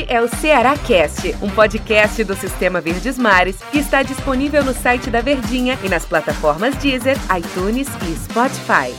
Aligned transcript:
Este 0.00 0.12
é 0.14 0.22
o 0.22 0.28
Ceará 0.28 0.78
Cast, 0.78 1.28
um 1.42 1.54
podcast 1.54 2.24
do 2.24 2.34
Sistema 2.34 2.80
Verdes 2.80 3.18
Mares 3.18 3.62
que 3.70 3.78
está 3.78 4.02
disponível 4.02 4.64
no 4.64 4.72
site 4.72 5.10
da 5.10 5.20
Verdinha 5.20 5.74
e 5.84 5.90
nas 5.90 6.06
plataformas 6.06 6.74
Deezer, 6.76 7.16
iTunes 7.36 7.86
e 8.08 8.16
Spotify. 8.16 8.94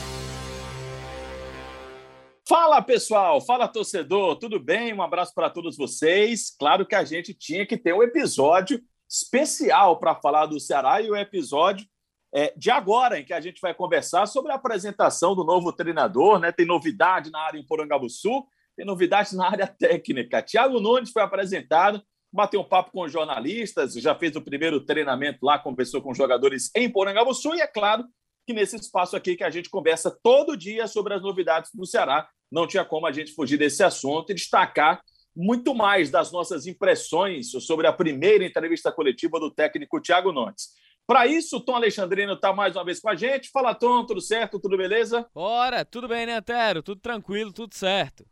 Fala 2.48 2.80
pessoal, 2.82 3.40
fala 3.40 3.66
torcedor, 3.66 4.36
tudo 4.36 4.60
bem? 4.60 4.94
Um 4.94 5.02
abraço 5.02 5.34
para 5.34 5.50
todos 5.50 5.76
vocês. 5.76 6.54
Claro 6.56 6.86
que 6.86 6.94
a 6.94 7.04
gente 7.04 7.34
tinha 7.34 7.66
que 7.66 7.76
ter 7.76 7.92
um 7.92 8.02
episódio 8.02 8.80
especial 9.10 9.98
para 9.98 10.14
falar 10.14 10.46
do 10.46 10.60
Ceará 10.60 11.00
e 11.00 11.10
o 11.10 11.16
episódio 11.16 11.84
é, 12.32 12.54
de 12.56 12.70
agora, 12.70 13.18
em 13.18 13.24
que 13.24 13.34
a 13.34 13.40
gente 13.40 13.60
vai 13.60 13.74
conversar 13.74 14.26
sobre 14.26 14.52
a 14.52 14.54
apresentação 14.54 15.34
do 15.34 15.42
novo 15.42 15.72
treinador, 15.72 16.38
né? 16.38 16.52
Tem 16.52 16.64
novidade 16.64 17.30
na 17.30 17.40
área 17.40 17.58
em 17.58 17.66
Porangabuçu 17.66 18.46
tem 18.76 18.86
novidades 18.86 19.32
na 19.32 19.46
área 19.48 19.66
técnica. 19.66 20.42
Tiago 20.42 20.80
Nunes 20.80 21.10
foi 21.10 21.22
apresentado, 21.22 22.02
bateu 22.32 22.60
um 22.60 22.68
papo 22.68 22.90
com 22.92 23.08
jornalistas, 23.08 23.94
já 23.94 24.14
fez 24.14 24.34
o 24.36 24.42
primeiro 24.42 24.84
treinamento 24.84 25.44
lá, 25.44 25.58
conversou 25.58 26.00
com 26.00 26.14
jogadores 26.14 26.70
em 26.74 26.90
Porangabuçu 26.90 27.54
e 27.54 27.60
é 27.60 27.66
claro 27.66 28.04
que 28.46 28.52
nesse 28.52 28.76
espaço 28.76 29.16
aqui 29.16 29.36
que 29.36 29.44
a 29.44 29.50
gente 29.50 29.70
conversa 29.70 30.10
todo 30.22 30.56
dia 30.56 30.86
sobre 30.86 31.14
as 31.14 31.22
novidades 31.22 31.70
do 31.72 31.86
Ceará, 31.86 32.28
não 32.50 32.66
tinha 32.66 32.84
como 32.84 33.06
a 33.06 33.12
gente 33.12 33.32
fugir 33.32 33.56
desse 33.56 33.82
assunto 33.82 34.30
e 34.30 34.34
destacar 34.34 35.00
muito 35.34 35.74
mais 35.74 36.10
das 36.10 36.30
nossas 36.30 36.66
impressões 36.66 37.50
sobre 37.50 37.86
a 37.86 37.92
primeira 37.92 38.44
entrevista 38.44 38.92
coletiva 38.92 39.40
do 39.40 39.50
técnico 39.50 40.00
Thiago 40.00 40.32
Nunes. 40.32 40.70
Para 41.06 41.26
isso, 41.26 41.60
Tom 41.60 41.74
Alexandrino 41.74 42.34
está 42.34 42.52
mais 42.52 42.76
uma 42.76 42.84
vez 42.84 43.00
com 43.00 43.08
a 43.08 43.14
gente. 43.14 43.50
Fala, 43.50 43.74
Tom, 43.74 44.04
tudo 44.06 44.20
certo? 44.20 44.60
Tudo 44.60 44.76
beleza? 44.76 45.26
Ora, 45.34 45.84
tudo 45.84 46.06
bem, 46.06 46.26
né, 46.26 46.36
Antero? 46.36 46.82
Tudo 46.82 47.00
tranquilo, 47.00 47.52
tudo 47.52 47.74
certo. 47.74 48.24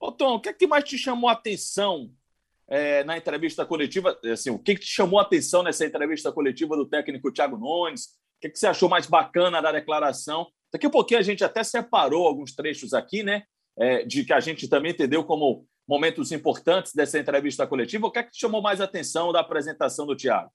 Ô, 0.00 0.12
Tom, 0.12 0.34
o 0.34 0.40
que 0.40 0.48
é 0.48 0.52
que 0.52 0.66
mais 0.66 0.84
te 0.84 0.96
chamou 0.96 1.28
a 1.28 1.32
atenção 1.32 2.10
é, 2.68 3.02
na 3.04 3.16
entrevista 3.16 3.66
coletiva? 3.66 4.18
Assim, 4.32 4.50
o 4.50 4.58
que, 4.58 4.74
que 4.74 4.82
te 4.82 4.92
chamou 4.92 5.18
a 5.18 5.22
atenção 5.22 5.62
nessa 5.62 5.84
entrevista 5.84 6.30
coletiva 6.30 6.76
do 6.76 6.88
técnico 6.88 7.32
Thiago 7.32 7.58
Nunes? 7.58 8.04
O 8.04 8.40
que, 8.40 8.50
que 8.50 8.58
você 8.58 8.68
achou 8.68 8.88
mais 8.88 9.06
bacana 9.06 9.60
da 9.60 9.72
declaração? 9.72 10.46
Daqui 10.72 10.86
a 10.86 10.90
pouquinho 10.90 11.18
a 11.18 11.22
gente 11.22 11.42
até 11.42 11.64
separou 11.64 12.26
alguns 12.26 12.54
trechos 12.54 12.94
aqui, 12.94 13.22
né? 13.22 13.42
É, 13.76 14.04
de 14.04 14.24
que 14.24 14.32
a 14.32 14.40
gente 14.40 14.68
também 14.68 14.92
entendeu 14.92 15.24
como 15.24 15.66
momentos 15.88 16.30
importantes 16.30 16.92
dessa 16.94 17.18
entrevista 17.18 17.66
coletiva. 17.66 18.06
O 18.06 18.10
que 18.10 18.18
é 18.18 18.22
que 18.22 18.32
te 18.32 18.40
chamou 18.40 18.60
mais 18.60 18.80
atenção 18.80 19.32
da 19.32 19.40
apresentação 19.40 20.06
do 20.06 20.16
Thiago? 20.16 20.50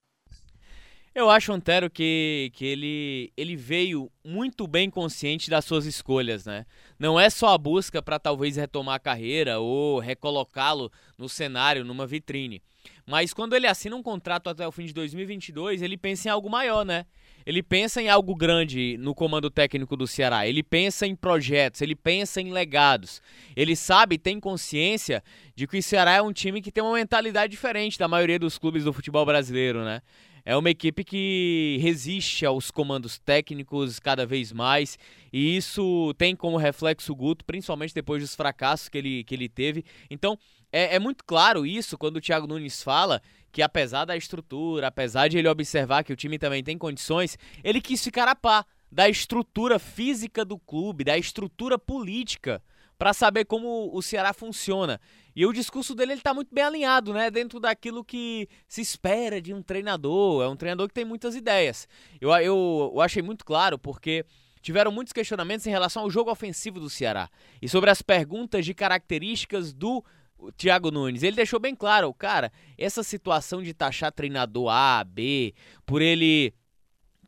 Eu 1.15 1.29
acho, 1.29 1.53
Antero, 1.53 1.91
que, 1.91 2.51
que 2.55 2.65
ele, 2.65 3.31
ele 3.37 3.55
veio 3.55 4.11
muito 4.25 4.65
bem 4.65 4.89
consciente 4.89 5.47
das 5.47 5.63
suas 5.63 5.85
escolhas, 5.85 6.43
né? 6.45 6.65
Não 7.03 7.19
é 7.19 7.29
só 7.29 7.49
a 7.49 7.57
busca 7.57 8.01
para 8.01 8.17
talvez 8.17 8.55
retomar 8.55 8.95
a 8.95 8.99
carreira 8.99 9.59
ou 9.59 9.99
recolocá-lo 9.99 10.89
no 11.17 11.27
cenário, 11.27 11.83
numa 11.83 12.07
vitrine. 12.07 12.61
Mas 13.05 13.33
quando 13.33 13.57
ele 13.57 13.67
assina 13.67 13.93
um 13.93 14.01
contrato 14.01 14.49
até 14.49 14.65
o 14.65 14.71
fim 14.71 14.85
de 14.85 14.93
2022, 14.93 15.81
ele 15.81 15.97
pensa 15.97 16.29
em 16.29 16.31
algo 16.31 16.49
maior, 16.49 16.85
né? 16.85 17.05
Ele 17.45 17.61
pensa 17.61 18.01
em 18.01 18.07
algo 18.07 18.33
grande 18.33 18.95
no 19.01 19.13
comando 19.13 19.49
técnico 19.49 19.97
do 19.97 20.07
Ceará. 20.07 20.47
Ele 20.47 20.63
pensa 20.63 21.05
em 21.05 21.13
projetos, 21.13 21.81
ele 21.81 21.93
pensa 21.93 22.39
em 22.39 22.53
legados. 22.53 23.21
Ele 23.53 23.75
sabe, 23.75 24.17
tem 24.17 24.39
consciência 24.39 25.21
de 25.53 25.67
que 25.67 25.79
o 25.79 25.83
Ceará 25.83 26.13
é 26.13 26.21
um 26.21 26.31
time 26.31 26.61
que 26.61 26.71
tem 26.71 26.81
uma 26.81 26.93
mentalidade 26.93 27.51
diferente 27.51 27.99
da 27.99 28.07
maioria 28.07 28.39
dos 28.39 28.57
clubes 28.57 28.85
do 28.85 28.93
futebol 28.93 29.25
brasileiro, 29.25 29.83
né? 29.83 30.01
É 30.45 30.57
uma 30.57 30.69
equipe 30.69 31.05
que 31.05 31.77
resiste 31.81 32.45
aos 32.45 32.69
comandos 32.69 33.17
técnicos 33.17 33.97
cada 33.97 34.25
vez 34.25 34.51
mais, 34.51 34.97
e 35.31 35.55
isso 35.55 36.13
tem 36.17 36.35
como 36.35 36.57
reflexo 36.57 37.13
o 37.13 37.15
Guto, 37.15 37.45
principalmente 37.45 37.93
depois 37.93 38.21
dos 38.21 38.35
fracassos 38.35 38.89
que 38.89 38.97
ele, 38.97 39.23
que 39.23 39.33
ele 39.33 39.47
teve. 39.47 39.85
Então, 40.09 40.37
é, 40.71 40.95
é 40.95 40.99
muito 40.99 41.23
claro 41.23 41.65
isso 41.65 41.97
quando 41.97 42.17
o 42.17 42.21
Thiago 42.21 42.45
Nunes 42.45 42.83
fala 42.83 43.21
que, 43.53 43.61
apesar 43.61 44.03
da 44.03 44.17
estrutura, 44.17 44.87
apesar 44.87 45.29
de 45.29 45.37
ele 45.37 45.47
observar 45.47 46.03
que 46.03 46.11
o 46.11 46.15
time 46.15 46.37
também 46.37 46.63
tem 46.63 46.77
condições, 46.77 47.37
ele 47.63 47.79
quis 47.79 48.03
ficar 48.03 48.27
a 48.27 48.35
par 48.35 48.65
da 48.91 49.07
estrutura 49.07 49.79
física 49.79 50.43
do 50.43 50.59
clube, 50.59 51.03
da 51.03 51.17
estrutura 51.17 51.79
política 51.79 52.61
para 52.97 53.13
saber 53.13 53.45
como 53.45 53.89
o 53.93 54.01
Ceará 54.01 54.33
funciona. 54.33 54.99
E 55.35 55.45
o 55.45 55.53
discurso 55.53 55.95
dele 55.95 56.13
está 56.13 56.33
muito 56.33 56.53
bem 56.53 56.63
alinhado, 56.63 57.13
né? 57.13 57.31
Dentro 57.31 57.59
daquilo 57.59 58.03
que 58.03 58.47
se 58.67 58.81
espera 58.81 59.41
de 59.41 59.53
um 59.53 59.61
treinador. 59.61 60.43
É 60.43 60.47
um 60.47 60.55
treinador 60.55 60.87
que 60.87 60.93
tem 60.93 61.05
muitas 61.05 61.35
ideias. 61.35 61.87
Eu, 62.21 62.29
eu, 62.31 62.91
eu 62.93 63.01
achei 63.01 63.21
muito 63.21 63.43
claro 63.43 63.79
porque 63.79 64.25
tiveram 64.61 64.91
muitos 64.91 65.11
questionamentos 65.11 65.65
em 65.67 65.71
relação 65.71 66.03
ao 66.03 66.09
jogo 66.09 66.31
ofensivo 66.31 66.79
do 66.79 66.89
Ceará 66.89 67.29
e 67.61 67.67
sobre 67.67 67.89
as 67.89 68.01
perguntas 68.01 68.65
de 68.65 68.73
características 68.73 69.73
do 69.73 70.03
Thiago 70.55 70.91
Nunes. 70.91 71.23
Ele 71.23 71.35
deixou 71.35 71.59
bem 71.59 71.75
claro, 71.75 72.13
cara, 72.13 72.51
essa 72.77 73.03
situação 73.03 73.61
de 73.61 73.73
taxar 73.73 74.11
treinador 74.11 74.69
A, 74.69 75.03
B, 75.03 75.53
por 75.85 76.01
ele 76.01 76.53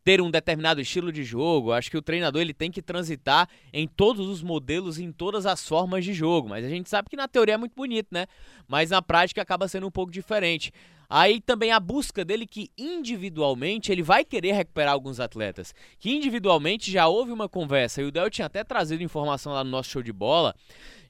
ter 0.05 0.21
um 0.21 0.29
determinado 0.29 0.79
estilo 0.79 1.11
de 1.11 1.23
jogo. 1.23 1.73
Acho 1.73 1.89
que 1.89 1.97
o 1.97 2.01
treinador 2.01 2.39
ele 2.39 2.53
tem 2.53 2.69
que 2.69 2.81
transitar 2.81 3.49
em 3.73 3.87
todos 3.87 4.29
os 4.29 4.43
modelos, 4.43 4.99
em 4.99 5.11
todas 5.11 5.47
as 5.47 5.67
formas 5.67 6.05
de 6.05 6.13
jogo. 6.13 6.47
Mas 6.47 6.63
a 6.63 6.69
gente 6.69 6.87
sabe 6.87 7.09
que 7.09 7.17
na 7.17 7.27
teoria 7.27 7.55
é 7.55 7.57
muito 7.57 7.73
bonito, 7.75 8.09
né? 8.11 8.27
Mas 8.67 8.91
na 8.91 9.01
prática 9.01 9.41
acaba 9.41 9.67
sendo 9.67 9.87
um 9.87 9.91
pouco 9.91 10.11
diferente. 10.11 10.71
Aí 11.09 11.41
também 11.41 11.71
a 11.71 11.79
busca 11.79 12.23
dele 12.23 12.45
que 12.45 12.69
individualmente 12.77 13.91
ele 13.91 14.03
vai 14.03 14.23
querer 14.23 14.51
recuperar 14.51 14.93
alguns 14.93 15.19
atletas. 15.19 15.73
Que 15.99 16.11
individualmente 16.11 16.91
já 16.91 17.07
houve 17.07 17.31
uma 17.31 17.49
conversa, 17.49 18.01
e 18.01 18.05
o 18.05 18.11
Del 18.11 18.29
tinha 18.29 18.45
até 18.45 18.63
trazido 18.63 19.03
informação 19.03 19.53
lá 19.53 19.63
no 19.63 19.71
nosso 19.71 19.89
show 19.89 20.03
de 20.03 20.13
bola, 20.13 20.55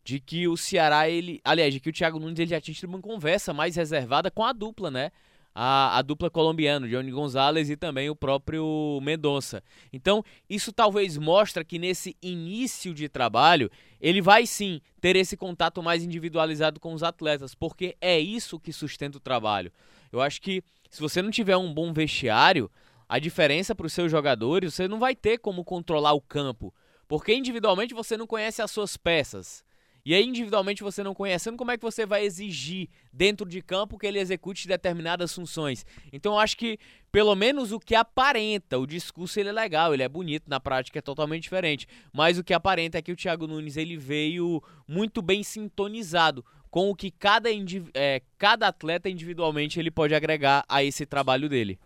de 0.05 0.21
que 0.21 0.47
o 0.47 0.55
Ceará, 0.55 1.09
ele. 1.09 1.41
Aliás, 1.43 1.73
de 1.73 1.81
que 1.81 1.89
o 1.89 1.93
Thiago 1.93 2.19
Nunes 2.19 2.39
ele 2.39 2.49
já 2.49 2.61
tinha 2.61 2.75
tido 2.75 2.87
uma 2.87 3.01
conversa 3.01 3.53
mais 3.53 3.75
reservada 3.75 4.31
com 4.31 4.43
a 4.43 4.53
dupla, 4.53 4.89
né? 4.89 5.11
A, 5.57 5.97
a 5.97 6.01
dupla 6.01 6.29
colombiana, 6.29 6.87
Johnny 6.87 7.09
Gonzalez 7.09 7.69
e 7.69 7.77
também 7.77 8.09
o 8.09 8.15
próprio 8.15 8.99
Mendonça. 9.01 9.63
Então, 9.93 10.21
isso 10.49 10.73
talvez 10.73 11.17
mostra 11.17 11.63
que 11.63 11.79
nesse 11.79 12.17
início 12.21 12.93
de 12.93 13.07
trabalho, 13.07 13.71
ele 14.01 14.21
vai 14.21 14.45
sim 14.45 14.81
ter 14.99 15.15
esse 15.15 15.37
contato 15.37 15.81
mais 15.81 16.03
individualizado 16.03 16.77
com 16.77 16.93
os 16.93 17.01
atletas, 17.01 17.55
porque 17.55 17.95
é 18.01 18.19
isso 18.19 18.59
que 18.59 18.73
sustenta 18.73 19.17
o 19.17 19.21
trabalho. 19.21 19.71
Eu 20.11 20.21
acho 20.21 20.41
que 20.41 20.61
se 20.89 20.99
você 20.99 21.21
não 21.21 21.31
tiver 21.31 21.55
um 21.55 21.73
bom 21.73 21.93
vestiário, 21.93 22.69
a 23.07 23.17
diferença 23.17 23.73
para 23.73 23.87
os 23.87 23.93
seus 23.93 24.11
jogadores, 24.11 24.73
você 24.73 24.87
não 24.87 24.99
vai 24.99 25.15
ter 25.15 25.37
como 25.37 25.63
controlar 25.63 26.13
o 26.13 26.21
campo, 26.21 26.73
porque 27.07 27.33
individualmente 27.33 27.93
você 27.93 28.17
não 28.17 28.27
conhece 28.27 28.61
as 28.61 28.71
suas 28.71 28.97
peças. 28.97 29.64
E 30.05 30.13
aí, 30.13 30.23
individualmente, 30.23 30.83
você 30.83 31.01
não 31.01 31.15
conhecendo, 31.15 31.57
como 31.57 31.71
é 31.71 31.77
que 31.77 31.83
você 31.83 32.05
vai 32.05 32.23
exigir 32.23 32.89
dentro 33.11 33.49
de 33.49 33.59
campo 33.59 33.97
que 33.97 34.05
ele 34.05 34.19
execute 34.19 34.67
determinadas 34.67 35.33
funções? 35.33 35.83
Então, 36.13 36.33
eu 36.33 36.39
acho 36.39 36.55
que, 36.55 36.77
pelo 37.11 37.33
menos 37.33 37.71
o 37.71 37.79
que 37.79 37.95
aparenta, 37.95 38.77
o 38.77 38.85
discurso 38.85 39.39
ele 39.39 39.49
é 39.49 39.51
legal, 39.51 39.95
ele 39.95 40.03
é 40.03 40.07
bonito, 40.07 40.43
na 40.47 40.59
prática 40.59 40.99
é 40.99 41.01
totalmente 41.01 41.43
diferente. 41.43 41.87
Mas 42.13 42.37
o 42.37 42.43
que 42.43 42.53
aparenta 42.53 42.99
é 42.99 43.01
que 43.01 43.11
o 43.11 43.15
Thiago 43.15 43.47
Nunes 43.47 43.77
ele 43.77 43.97
veio 43.97 44.61
muito 44.87 45.23
bem 45.23 45.41
sintonizado 45.41 46.45
com 46.69 46.91
o 46.91 46.95
que 46.95 47.09
cada, 47.09 47.49
é, 47.95 48.21
cada 48.37 48.67
atleta 48.67 49.09
individualmente 49.09 49.79
ele 49.79 49.89
pode 49.89 50.13
agregar 50.13 50.63
a 50.69 50.83
esse 50.83 51.07
trabalho 51.07 51.49
dele. 51.49 51.79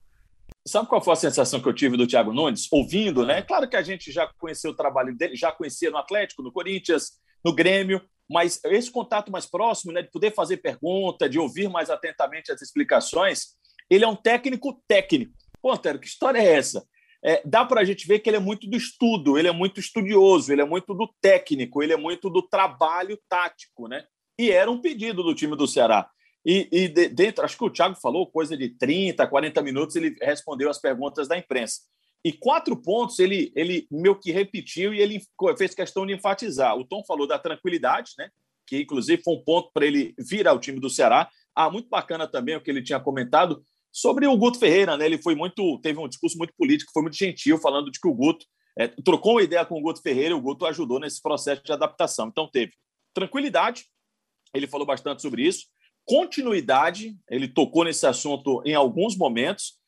Sabe 0.68 0.90
qual 0.90 1.02
foi 1.02 1.14
a 1.14 1.16
sensação 1.16 1.62
que 1.62 1.70
eu 1.70 1.74
tive 1.74 1.96
do 1.96 2.06
Thiago 2.06 2.34
Nunes? 2.34 2.68
Ouvindo, 2.70 3.26
né? 3.26 3.42
Claro 3.44 3.70
que 3.70 3.78
a 3.78 3.82
gente 3.82 4.12
já 4.12 4.28
conheceu 4.38 4.72
o 4.72 4.76
trabalho 4.76 5.16
dele, 5.16 5.38
já 5.38 5.54
conhecia 5.54 5.90
no 5.90 5.98
Atlético, 5.98 6.44
no 6.44 6.52
Corinthians, 6.52 7.12
no 7.44 7.54
Grêmio, 7.54 8.02
mas 8.30 8.60
esse 8.66 8.92
contato 8.92 9.32
mais 9.32 9.46
próximo, 9.46 9.92
né, 9.92 10.02
de 10.02 10.12
poder 10.12 10.34
fazer 10.34 10.58
pergunta, 10.58 11.28
de 11.28 11.40
ouvir 11.40 11.70
mais 11.70 11.90
atentamente 11.90 12.52
as 12.52 12.62
explicações, 12.62 13.56
ele 13.90 14.06
é 14.06 14.08
um 14.08 14.16
técnico 14.16 14.82
técnico. 14.88 15.34
Pô, 15.62 15.72
Antero, 15.72 16.00
que 16.00 16.08
história 16.08 16.40
é 16.40 16.54
essa? 16.54 16.86
É, 17.24 17.42
dá 17.44 17.66
para 17.66 17.82
a 17.82 17.84
gente 17.84 18.08
ver 18.08 18.20
que 18.20 18.30
ele 18.30 18.38
é 18.38 18.40
muito 18.40 18.70
do 18.70 18.78
estudo, 18.78 19.38
ele 19.38 19.48
é 19.48 19.52
muito 19.52 19.80
estudioso, 19.80 20.54
ele 20.54 20.62
é 20.62 20.66
muito 20.66 20.94
do 20.94 21.12
técnico, 21.22 21.84
ele 21.84 21.92
é 21.92 21.98
muito 21.98 22.30
do 22.30 22.42
trabalho 22.42 23.20
tático, 23.28 23.88
né? 23.88 24.06
E 24.38 24.52
era 24.52 24.72
um 24.72 24.80
pedido 24.80 25.22
do 25.22 25.36
time 25.36 25.56
do 25.56 25.68
Ceará. 25.68 26.10
E, 26.46 26.70
e 26.72 26.88
de, 26.88 27.10
dentro, 27.10 27.44
acho 27.44 27.58
que 27.58 27.64
o 27.64 27.70
Thiago 27.70 27.96
falou 27.96 28.32
coisa 28.32 28.56
de 28.56 28.70
30, 28.70 29.28
40 29.28 29.62
minutos, 29.62 29.96
ele 29.96 30.16
respondeu 30.22 30.70
as 30.70 30.80
perguntas 30.80 31.28
da 31.28 31.38
imprensa. 31.38 31.82
E 32.24 32.34
quatro 32.34 32.76
pontos 32.76 33.20
ele, 33.20 33.52
ele 33.56 33.88
meio 33.90 34.20
que 34.20 34.32
repetiu 34.32 34.94
e 34.94 35.00
ele 35.00 35.22
fez 35.58 35.74
questão 35.74 36.06
de 36.06 36.14
enfatizar. 36.14 36.76
O 36.78 36.86
Tom 36.86 37.04
falou 37.06 37.26
da 37.26 37.40
tranquilidade, 37.40 38.12
né? 38.18 38.30
que 38.70 38.82
inclusive 38.82 39.24
foi 39.24 39.34
um 39.34 39.44
ponto 39.44 39.72
para 39.74 39.86
ele 39.86 40.14
vir 40.18 40.48
ao 40.48 40.60
time 40.60 40.80
do 40.80 40.90
Ceará. 40.90 41.28
Ah, 41.56 41.72
muito 41.72 41.90
bacana 41.90 42.28
também 42.28 42.56
o 42.56 42.62
que 42.62 42.70
ele 42.70 42.84
tinha 42.84 43.00
comentado 43.00 43.64
sobre 43.92 44.28
o 44.28 44.38
Guto 44.38 44.60
Ferreira, 44.60 44.96
né? 44.96 45.06
Ele 45.06 45.18
foi 45.18 45.34
muito, 45.34 45.80
teve 45.80 46.00
um 46.00 46.08
discurso 46.08 46.38
muito 46.38 46.54
político, 46.56 46.92
foi 46.94 47.02
muito 47.02 47.18
gentil, 47.18 47.58
falando 47.58 47.90
de 47.90 48.00
que 48.00 48.08
o 48.08 48.14
Guto 48.14 48.46
é, 48.78 48.88
trocou 48.88 49.34
uma 49.34 49.42
ideia 49.42 49.66
com 49.66 49.80
o 49.80 49.82
Guto 49.82 50.02
Ferreira 50.02 50.32
e 50.32 50.38
o 50.38 50.42
Guto 50.42 50.66
ajudou 50.68 51.00
nesse 51.00 51.20
processo 51.22 51.64
de 51.64 51.72
adaptação. 51.72 52.28
Então 52.28 52.48
teve 52.48 52.74
tranquilidade, 53.14 53.86
ele 54.54 54.68
falou 54.68 54.86
bastante 54.86 55.22
sobre 55.22 55.48
isso, 55.48 55.66
continuidade, 56.06 57.18
ele 57.30 57.48
tocou 57.48 57.84
nesse 57.84 58.06
assunto 58.06 58.62
em 58.66 58.76
alguns 58.76 59.18
momentos, 59.18 59.80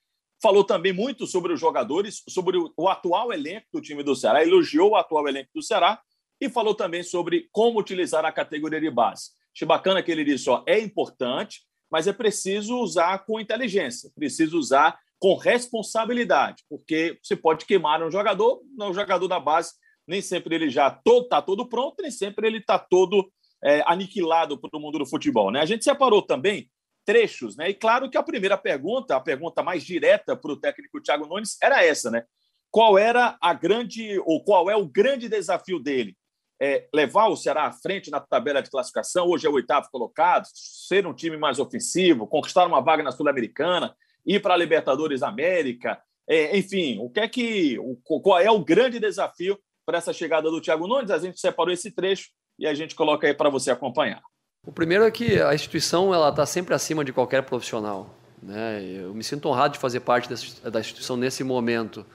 Falou 0.42 0.64
também 0.64 0.92
muito 0.92 1.28
sobre 1.28 1.54
os 1.54 1.60
jogadores, 1.60 2.24
sobre 2.28 2.58
o 2.58 2.90
atual 2.90 3.32
elenco 3.32 3.68
do 3.74 3.82
time 3.82 4.04
do 4.04 4.16
Ceará, 4.16 4.44
elogiou 4.44 4.92
o 4.92 4.96
atual 4.96 5.28
elenco 5.28 5.50
do 5.54 5.62
Ceará 5.62 6.02
e 6.40 6.50
falou 6.50 6.74
também 6.74 7.04
sobre 7.04 7.48
como 7.52 7.80
utilizar 7.80 8.26
a 8.26 8.32
categoria 8.32 8.82
de 8.82 8.90
base. 8.90 9.30
Achei 9.56 9.68
bacana 9.68 10.02
que 10.02 10.12
ele 10.12 10.24
disse: 10.24 10.50
ó, 10.50 10.64
é 10.66 10.80
importante, 10.80 11.62
mas 11.92 12.08
é 12.08 12.14
preciso 12.14 12.78
usar 12.80 13.26
com 13.26 13.40
inteligência, 13.40 14.10
preciso 14.16 14.58
usar 14.58 14.98
com 15.20 15.36
responsabilidade, 15.36 16.64
porque 16.68 17.20
você 17.22 17.36
pode 17.36 17.66
queimar 17.66 18.02
um 18.02 18.10
jogador, 18.10 18.60
o 18.80 18.94
jogador 18.94 19.28
da 19.28 19.40
base 19.40 19.74
nem 20.08 20.22
sempre 20.22 20.56
ele 20.56 20.70
já 20.70 20.88
está 20.88 21.42
todo 21.42 21.70
pronto, 21.70 22.02
nem 22.02 22.10
sempre 22.10 22.48
ele 22.48 22.58
está 22.58 22.80
todo 22.80 23.32
é, 23.64 23.84
aniquilado 23.86 24.60
para 24.60 24.76
o 24.76 24.80
mundo 24.80 24.98
do 24.98 25.06
futebol. 25.06 25.52
Né? 25.52 25.62
A 25.62 25.66
gente 25.66 25.84
separou 25.84 26.24
também 26.24 26.70
trechos, 27.06 27.56
né? 27.56 27.70
E 27.70 27.74
claro 27.74 28.10
que 28.10 28.18
a 28.18 28.24
primeira 28.24 28.58
pergunta, 28.58 29.16
a 29.16 29.20
pergunta 29.20 29.64
mais 29.64 29.84
direta 29.84 30.36
para 30.36 30.52
o 30.52 30.60
técnico 30.60 31.02
Thiago 31.02 31.28
Nunes 31.28 31.58
era 31.62 31.84
essa, 31.84 32.10
né? 32.12 32.24
Qual 32.70 32.98
era 32.98 33.38
a 33.42 33.54
grande 33.54 34.20
ou 34.26 34.44
qual 34.44 34.70
é 34.70 34.76
o 34.76 34.88
grande 34.88 35.28
desafio 35.28 35.80
dele? 35.80 36.16
É 36.62 36.88
levar 36.94 37.28
o 37.28 37.36
Ceará 37.36 37.66
à 37.66 37.72
frente 37.72 38.12
na 38.12 38.20
tabela 38.20 38.62
de 38.62 38.70
classificação, 38.70 39.28
hoje 39.28 39.48
é 39.48 39.50
o 39.50 39.54
oitavo 39.54 39.90
colocado, 39.92 40.46
ser 40.54 41.08
um 41.08 41.14
time 41.14 41.36
mais 41.36 41.60
ofensivo, 41.60 42.28
conquistar 42.28 42.68
uma 42.68 42.82
vaga 42.82 43.02
na 43.02 43.12
Sul-Americana, 43.12 43.96
ir 44.26 44.42
para 44.42 44.54
a 44.54 44.58
Libertadores 44.58 45.24
América, 45.24 46.00
é, 46.28 46.58
enfim, 46.58 46.98
o 47.00 47.10
que 47.10 47.20
é 47.20 47.28
que 47.28 47.78
qual 48.04 48.40
é 48.40 48.50
o 48.50 48.64
grande 48.64 49.00
desafio 49.00 49.60
para 49.86 49.98
essa 49.98 50.14
chegada 50.14 50.50
do 50.50 50.62
Thiago 50.62 50.88
Nunes? 50.88 51.12
A 51.12 51.20
gente 51.20 51.40
separou 51.40 51.74
esse 51.74 51.92
trecho 51.92 52.30
e 52.58 52.68
a 52.68 52.74
gente 52.74 52.96
coloca 52.96 53.28
aí 53.28 53.34
para 53.34 53.50
você 53.50 53.72
acompanhar. 53.72 54.22
O 54.64 54.72
primeiro 54.72 55.04
é 55.04 55.10
que 55.10 55.42
a 55.42 55.56
instituição 55.56 56.14
ela 56.14 56.30
está 56.30 56.46
sempre 56.46 56.76
acima 56.76 57.04
de 57.04 57.12
qualquer 57.12 57.42
profissional. 57.42 58.16
Né? 58.44 58.84
Eu 58.84 59.12
me 59.12 59.24
sinto 59.24 59.50
honrado 59.50 59.74
de 59.74 59.80
fazer 59.80 60.02
parte 60.02 60.30
dessa, 60.30 60.70
da 60.70 60.80
instituição 60.80 61.18
nesse 61.18 61.44
momento 61.44 62.06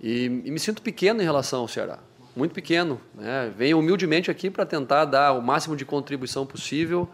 e, 0.00 0.24
e, 0.24 0.50
me 0.50 0.58
sinto 0.58 0.80
pequeno 0.80 1.20
em 1.20 1.24
relação 1.24 1.60
ao 1.60 1.68
Ceará, 1.68 1.98
muito 2.34 2.54
pequeno. 2.54 2.98
Né? 3.14 3.52
Venho 3.54 3.78
humildemente 3.78 4.30
aqui 4.30 4.48
para 4.48 4.64
tentar 4.64 5.04
dar 5.04 5.34
o 5.34 5.42
máximo 5.42 5.76
de 5.76 5.84
contribuição 5.84 6.46
possível, 6.46 7.06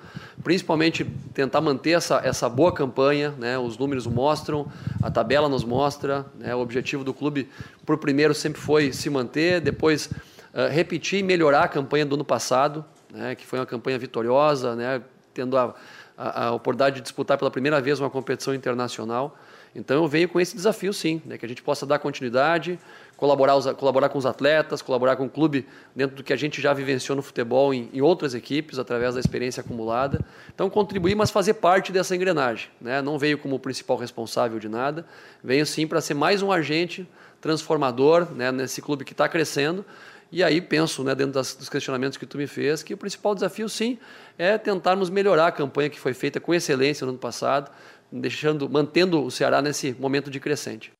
principalmente 0.45 1.05
tentar 1.35 1.61
manter 1.61 1.91
essa, 1.91 2.21
essa 2.23 2.49
boa 2.49 2.73
campanha. 2.73 3.35
Né? 3.37 3.59
Os 3.59 3.77
números 3.77 4.07
mostram, 4.07 4.71
a 5.03 5.11
tabela 5.11 5.49
nos 5.49 5.65
mostra. 5.65 6.25
Né? 6.37 6.55
O 6.55 6.61
objetivo 6.61 7.03
do 7.03 7.13
clube, 7.13 7.49
por 7.85 7.99
primeiro, 7.99 8.33
sempre 8.33 8.61
foi 8.61 8.93
se 8.93 9.11
manter, 9.11 9.61
depois 9.61 10.07
uh, 10.07 10.71
repetir 10.71 11.19
e 11.19 11.23
melhorar 11.25 11.65
a 11.65 11.69
campanha 11.69 12.07
do 12.07 12.15
ano 12.15 12.25
passado 12.25 12.85
né, 13.13 13.35
que 13.35 13.47
foi 13.47 13.59
uma 13.59 13.67
campanha 13.67 13.99
vitoriosa, 13.99 14.75
né, 14.75 15.03
tendo 15.33 15.57
a, 15.57 15.75
a, 16.17 16.47
a, 16.47 16.53
oportunidade 16.53 16.97
de 16.97 17.03
disputar 17.03 17.39
pela 17.39 17.51
primeira 17.51 17.81
vez 17.81 18.01
uma 18.01 18.11
competição 18.11 18.55
internacional. 18.55 19.39
Então 19.75 20.03
eu 20.03 20.09
venho 20.09 20.29
com 20.29 20.41
esse 20.41 20.57
desafio, 20.57 20.93
sim, 20.93 21.23
né, 21.25 21.39
que 21.39 21.45
a 21.45 21.49
gente 21.49 21.63
possa 21.63 21.87
dar 21.87 21.99
continuidade, 21.99 22.79
colaborar, 23.17 23.55
os, 23.55 23.67
colaborar 23.73 24.09
com 24.09 24.19
os 24.19 24.27
atletas, 24.27 24.83
colaborar 24.83 25.17
com 25.17 25.27
o 25.27 25.31
clube 25.31 25.67
dentro 25.95 26.17
do 26.17 26.25
que 26.25 26.33
a 26.33 26.37
gente 26.37 26.61
já 26.61 26.73
vivenciou 26.73 27.15
no 27.15 27.23
futebol 27.23 27.73
em, 27.73 27.89
em 27.93 28.01
outras 28.01 28.35
equipes, 28.35 28.79
através 28.79 29.15
da 29.15 29.21
experiência 29.21 29.61
acumulada. 29.61 30.21
Então 30.53 30.69
contribuir, 30.69 31.15
mas 31.15 31.31
fazer 31.31 31.55
parte 31.55 31.93
dessa 31.93 32.17
engrenagem. 32.17 32.71
Né? 32.81 33.01
Não 33.03 33.19
veio 33.19 33.39
como 33.39 33.59
principal 33.59 33.97
responsável 33.97 34.59
de 34.59 34.69
nada, 34.69 35.07
venho 35.45 35.67
sim 35.67 35.87
para 35.87 36.01
ser 36.01 36.15
mais 36.15 36.43
um 36.43 36.51
agente 36.51 37.09
transformador 37.41 38.27
né, 38.35 38.51
nesse 38.51 38.83
clube 38.83 39.05
que 39.05 39.13
está 39.13 39.29
crescendo 39.29 39.85
e 40.31 40.43
aí 40.43 40.61
penso, 40.61 41.03
né, 41.03 41.15
dentro 41.15 41.33
das, 41.33 41.55
dos 41.55 41.69
questionamentos 41.69 42.19
que 42.19 42.27
tu 42.27 42.37
me 42.37 42.47
fez, 42.47 42.83
que 42.83 42.93
o 42.93 42.99
principal 42.99 43.35
desafio, 43.35 43.69
sim, 43.69 43.99
é 44.37 44.59
tentarmos 44.59 45.09
melhorar 45.09 45.47
a 45.47 45.53
campanha 45.53 45.89
que 45.89 45.99
foi 45.99 46.13
feita 46.13 46.39
com 46.39 46.55
excelência 46.55 47.05
no 47.05 47.13
ano 47.13 47.19
passado, 47.19 47.71
deixando, 48.13 48.69
mantendo 48.69 49.25
o 49.25 49.31
Ceará 49.31 49.63
nesse 49.63 49.93
momento 49.95 50.31
de 50.31 50.39
crescente. 50.39 50.93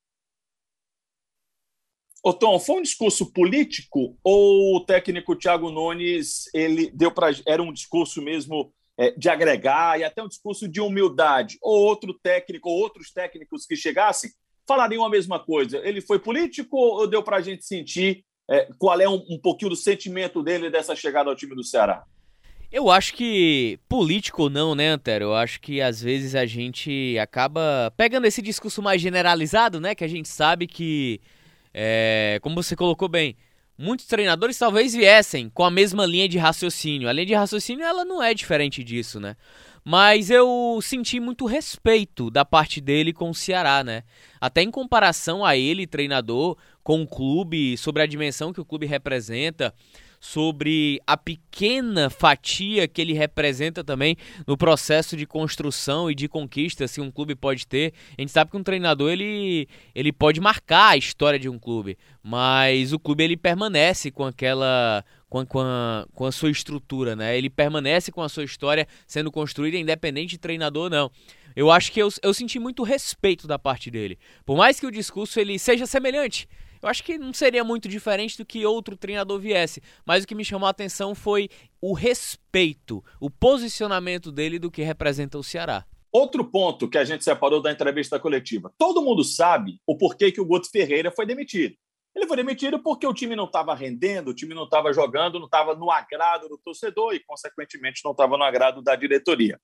Ô 2.21 2.33
Tom, 2.33 2.59
foi 2.59 2.75
um 2.75 2.81
discurso 2.81 3.31
político 3.31 4.17
ou 4.23 4.75
o 4.75 4.85
técnico 4.85 5.35
Thiago 5.35 5.71
Nunes 5.71 6.53
ele 6.53 6.91
deu 6.91 7.11
para 7.11 7.29
era 7.47 7.63
um 7.63 7.71
discurso 7.71 8.21
mesmo 8.21 8.73
é, 8.97 9.11
de 9.11 9.29
agregar 9.29 9.97
e 9.97 10.03
até 10.03 10.21
um 10.21 10.27
discurso 10.27 10.67
de 10.67 10.81
humildade? 10.81 11.57
Ou 11.61 11.85
outro 11.85 12.13
técnico 12.13 12.69
ou 12.69 12.77
outros 12.77 13.11
técnicos 13.11 13.65
que 13.65 13.77
chegassem 13.77 14.29
falariam 14.67 15.05
a 15.05 15.09
mesma 15.09 15.39
coisa? 15.39 15.77
Ele 15.77 16.01
foi 16.01 16.19
político 16.19 16.75
ou 16.75 17.07
deu 17.07 17.23
para 17.23 17.37
a 17.37 17.41
gente 17.41 17.63
sentir 17.63 18.25
é, 18.49 18.67
qual 18.77 18.99
é 18.99 19.07
um, 19.07 19.23
um 19.29 19.37
pouquinho 19.37 19.69
do 19.69 19.75
sentimento 19.75 20.41
dele 20.41 20.69
dessa 20.69 20.95
chegada 20.95 21.29
ao 21.29 21.35
time 21.35 21.55
do 21.55 21.63
Ceará? 21.63 22.03
Eu 22.71 22.89
acho 22.89 23.13
que, 23.13 23.79
político 23.87 24.43
ou 24.43 24.49
não, 24.49 24.75
né, 24.75 24.89
Antero? 24.89 25.25
Eu 25.25 25.35
acho 25.35 25.59
que 25.59 25.81
às 25.81 26.01
vezes 26.01 26.35
a 26.35 26.45
gente 26.45 27.17
acaba 27.19 27.91
pegando 27.97 28.25
esse 28.25 28.41
discurso 28.41 28.81
mais 28.81 29.01
generalizado, 29.01 29.79
né? 29.79 29.95
Que 29.95 30.03
a 30.03 30.07
gente 30.07 30.27
sabe 30.27 30.67
que, 30.67 31.19
é, 31.73 32.39
como 32.43 32.55
você 32.55 32.75
colocou 32.75 33.07
bem, 33.07 33.35
muitos 33.75 34.05
treinadores 34.05 34.57
talvez 34.57 34.93
viessem 34.93 35.49
com 35.49 35.63
a 35.63 35.71
mesma 35.71 36.05
linha 36.05 36.27
de 36.27 36.37
raciocínio. 36.37 37.09
A 37.09 37.13
linha 37.13 37.25
de 37.25 37.33
raciocínio, 37.33 37.83
ela 37.83 38.05
não 38.05 38.21
é 38.21 38.35
diferente 38.35 38.83
disso, 38.83 39.19
né? 39.19 39.35
Mas 39.91 40.29
eu 40.29 40.79
senti 40.83 41.19
muito 41.19 41.47
respeito 41.47 42.29
da 42.29 42.45
parte 42.45 42.79
dele 42.79 43.11
com 43.11 43.31
o 43.31 43.33
Ceará, 43.33 43.83
né? 43.83 44.03
Até 44.39 44.61
em 44.61 44.69
comparação 44.69 45.43
a 45.43 45.57
ele, 45.57 45.87
treinador, 45.87 46.55
com 46.83 47.01
o 47.01 47.07
clube, 47.07 47.75
sobre 47.75 48.03
a 48.03 48.05
dimensão 48.05 48.53
que 48.53 48.61
o 48.61 48.65
clube 48.65 48.85
representa, 48.85 49.73
sobre 50.19 51.01
a 51.07 51.17
pequena 51.17 52.07
fatia 52.07 52.87
que 52.87 53.01
ele 53.01 53.13
representa 53.13 53.83
também 53.83 54.15
no 54.45 54.55
processo 54.55 55.17
de 55.17 55.25
construção 55.25 56.11
e 56.11 56.13
de 56.13 56.27
conquista 56.27 56.85
que 56.87 57.01
um 57.01 57.09
clube 57.09 57.33
pode 57.33 57.65
ter. 57.65 57.91
A 58.15 58.21
gente 58.21 58.31
sabe 58.31 58.51
que 58.51 58.57
um 58.57 58.63
treinador 58.63 59.09
ele, 59.11 59.67
ele 59.95 60.11
pode 60.11 60.39
marcar 60.39 60.89
a 60.89 60.97
história 60.97 61.39
de 61.39 61.49
um 61.49 61.57
clube, 61.57 61.97
mas 62.21 62.93
o 62.93 62.99
clube 62.99 63.23
ele 63.23 63.35
permanece 63.35 64.11
com 64.11 64.23
aquela 64.23 65.03
com, 65.29 65.45
com, 65.45 65.59
a, 65.61 66.05
com 66.13 66.25
a 66.25 66.31
sua 66.31 66.49
estrutura, 66.49 67.15
né? 67.15 67.37
Ele 67.37 67.49
permanece 67.49 68.11
com 68.11 68.21
a 68.21 68.29
sua 68.29 68.43
história 68.43 68.87
sendo 69.07 69.31
construída 69.31 69.77
independente 69.77 70.31
de 70.31 70.37
treinador 70.37 70.85
ou 70.85 70.89
não. 70.89 71.11
Eu 71.55 71.71
acho 71.71 71.91
que 71.91 72.01
eu, 72.01 72.09
eu 72.23 72.33
senti 72.33 72.59
muito 72.59 72.83
respeito 72.83 73.47
da 73.47 73.59
parte 73.59 73.91
dele. 73.91 74.17
Por 74.45 74.57
mais 74.57 74.79
que 74.79 74.85
o 74.85 74.91
discurso 74.91 75.39
ele 75.39 75.59
seja 75.59 75.85
semelhante, 75.85 76.47
eu 76.81 76.87
acho 76.87 77.03
que 77.03 77.17
não 77.17 77.33
seria 77.33 77.63
muito 77.63 77.89
diferente 77.89 78.37
do 78.37 78.45
que 78.45 78.65
outro 78.65 78.95
treinador 78.95 79.39
viesse. 79.39 79.81
Mas 80.05 80.23
o 80.23 80.27
que 80.27 80.35
me 80.35 80.45
chamou 80.45 80.67
a 80.67 80.71
atenção 80.71 81.13
foi 81.13 81.49
o 81.81 81.93
respeito, 81.93 83.03
o 83.19 83.29
posicionamento 83.29 84.31
dele 84.31 84.57
do 84.57 84.71
que 84.71 84.81
representa 84.81 85.37
o 85.37 85.43
Ceará. 85.43 85.85
Outro 86.11 86.43
ponto 86.43 86.89
que 86.89 86.97
a 86.97 87.03
gente 87.03 87.23
separou 87.23 87.61
da 87.61 87.71
entrevista 87.71 88.19
coletiva. 88.19 88.73
Todo 88.77 89.01
mundo 89.01 89.23
sabe 89.23 89.79
o 89.85 89.95
porquê 89.95 90.31
que 90.31 90.41
o 90.41 90.45
Guto 90.45 90.69
Ferreira 90.71 91.11
foi 91.11 91.25
demitido. 91.25 91.75
Ele 92.15 92.27
foi 92.27 92.37
demitido 92.37 92.79
porque 92.81 93.05
o 93.05 93.13
time 93.13 93.35
não 93.35 93.45
estava 93.45 93.73
rendendo, 93.75 94.29
o 94.29 94.33
time 94.33 94.53
não 94.53 94.63
estava 94.63 94.91
jogando, 94.91 95.39
não 95.39 95.45
estava 95.45 95.75
no 95.75 95.91
agrado 95.91 96.49
do 96.49 96.57
torcedor 96.57 97.13
e, 97.13 97.19
consequentemente, 97.19 98.01
não 98.03 98.11
estava 98.11 98.37
no 98.37 98.43
agrado 98.43 98.81
da 98.81 98.95
diretoria. 98.95 99.59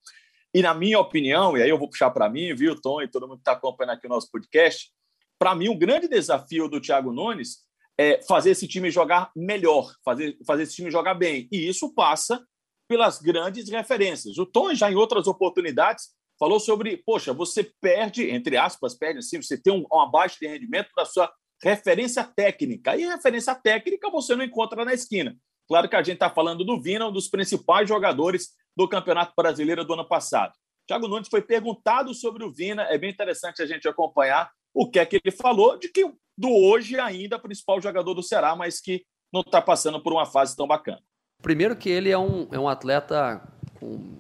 E, 0.54 0.62
na 0.62 0.74
minha 0.74 1.00
opinião, 1.00 1.58
e 1.58 1.62
aí 1.62 1.70
eu 1.70 1.78
vou 1.78 1.90
puxar 1.90 2.12
para 2.12 2.30
mim, 2.30 2.54
viu, 2.56 2.80
Tom, 2.80 3.02
e 3.02 3.08
todo 3.08 3.28
mundo 3.28 3.38
que 3.38 3.42
está 3.42 3.54
acompanhando 3.54 3.98
aqui 3.98 4.06
o 4.06 4.10
nosso 4.10 4.30
podcast, 4.32 4.90
para 5.38 5.54
mim, 5.54 5.68
o 5.68 5.78
grande 5.78 6.08
desafio 6.08 6.70
do 6.70 6.80
Thiago 6.80 7.12
Nunes 7.12 7.66
é 7.98 8.22
fazer 8.24 8.52
esse 8.52 8.68
time 8.68 8.90
jogar 8.92 9.32
melhor, 9.36 9.94
fazer, 10.04 10.38
fazer 10.46 10.64
esse 10.64 10.76
time 10.76 10.92
jogar 10.92 11.14
bem. 11.14 11.48
E 11.52 11.68
isso 11.68 11.94
passa 11.94 12.46
pelas 12.88 13.20
grandes 13.20 13.70
referências. 13.70 14.38
O 14.38 14.46
Tom, 14.46 14.74
já 14.74 14.92
em 14.92 14.96
outras 14.96 15.28
oportunidades, 15.28 16.10
falou 16.40 16.60
sobre, 16.60 16.98
poxa, 16.98 17.34
você 17.34 17.72
perde, 17.82 18.30
entre 18.30 18.58
aspas, 18.58 18.96
perde 18.96 19.20
assim, 19.20 19.42
você 19.42 19.58
tem 19.58 19.74
um, 19.74 19.86
uma 19.92 20.10
baixa 20.10 20.38
de 20.40 20.48
rendimento 20.48 20.90
da 20.96 21.06
sua 21.06 21.32
referência 21.64 22.24
técnica. 22.24 22.96
E 22.96 23.06
referência 23.06 23.56
técnica 23.56 24.10
você 24.10 24.36
não 24.36 24.44
encontra 24.44 24.84
na 24.84 24.94
esquina. 24.94 25.36
Claro 25.68 25.90
que 25.90 25.96
a 25.96 26.04
gente 26.04 26.16
está 26.16 26.30
falando 26.30 26.64
do 26.64 26.80
Vina, 26.80 27.08
um 27.08 27.12
dos 27.12 27.28
principais 27.28 27.88
jogadores 27.90 28.50
do 28.76 28.88
Campeonato 28.88 29.34
Brasileiro 29.36 29.84
do 29.84 29.94
ano 29.94 30.08
passado. 30.08 30.54
Thiago 30.88 31.08
Nunes 31.08 31.28
foi 31.28 31.42
perguntado 31.42 32.14
sobre 32.14 32.44
o 32.44 32.52
Vina, 32.52 32.84
é 32.84 32.98
bem 32.98 33.10
interessante 33.10 33.62
a 33.62 33.66
gente 33.66 33.88
acompanhar 33.88 34.52
o 34.74 34.90
que 34.90 35.00
é 35.00 35.06
que 35.06 35.20
ele 35.24 35.36
falou 35.36 35.80
de 35.80 35.90
que 35.90 36.06
do 36.38 36.50
hoje 36.50 37.00
ainda 37.00 37.40
principal 37.40 37.82
jogador 37.82 38.14
do 38.14 38.22
Ceará, 38.22 38.56
mas 38.56 38.80
que 38.80 39.04
não 39.34 39.42
está 39.42 39.62
passando 39.62 40.02
por 40.02 40.14
uma 40.14 40.26
fase 40.26 40.56
tão 40.56 40.68
bacana. 40.68 41.02
Primeiro 41.42 41.76
que 41.76 41.90
ele 41.90 42.12
é 42.12 42.18
um, 42.18 42.48
é 42.52 42.60
um 42.60 42.68
atleta 42.68 43.42
com, 43.80 44.16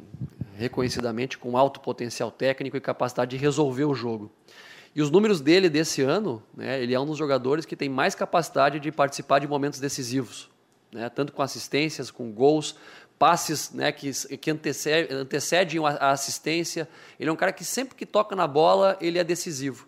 reconhecidamente 0.55 1.37
com 1.37 1.57
alto 1.57 1.79
potencial 1.79 2.31
técnico 2.31 2.77
e 2.77 2.81
capacidade 2.81 3.31
de 3.31 3.37
resolver 3.37 3.85
o 3.85 3.93
jogo. 3.93 4.31
E 4.95 5.01
os 5.01 5.11
números 5.11 5.41
dele 5.41 5.69
desse 5.69 6.01
ano, 6.01 6.41
né, 6.55 6.81
ele 6.81 6.93
é 6.93 6.99
um 6.99 7.05
dos 7.05 7.17
jogadores 7.17 7.65
que 7.65 7.75
tem 7.75 7.89
mais 7.89 8.15
capacidade 8.15 8.79
de 8.79 8.91
participar 8.93 9.39
de 9.39 9.47
momentos 9.47 9.77
decisivos, 9.77 10.49
né, 10.89 11.09
tanto 11.09 11.33
com 11.33 11.41
assistências, 11.41 12.09
com 12.09 12.31
gols, 12.31 12.77
passes 13.19 13.71
né, 13.71 13.91
que, 13.91 14.11
que 14.37 14.49
antecedem, 14.51 15.17
antecedem 15.17 15.85
a 15.85 16.11
assistência. 16.11 16.87
Ele 17.19 17.29
é 17.29 17.33
um 17.33 17.35
cara 17.35 17.51
que 17.51 17.65
sempre 17.65 17.93
que 17.93 18.05
toca 18.05 18.37
na 18.37 18.47
bola, 18.47 18.97
ele 19.01 19.19
é 19.19 19.23
decisivo. 19.23 19.85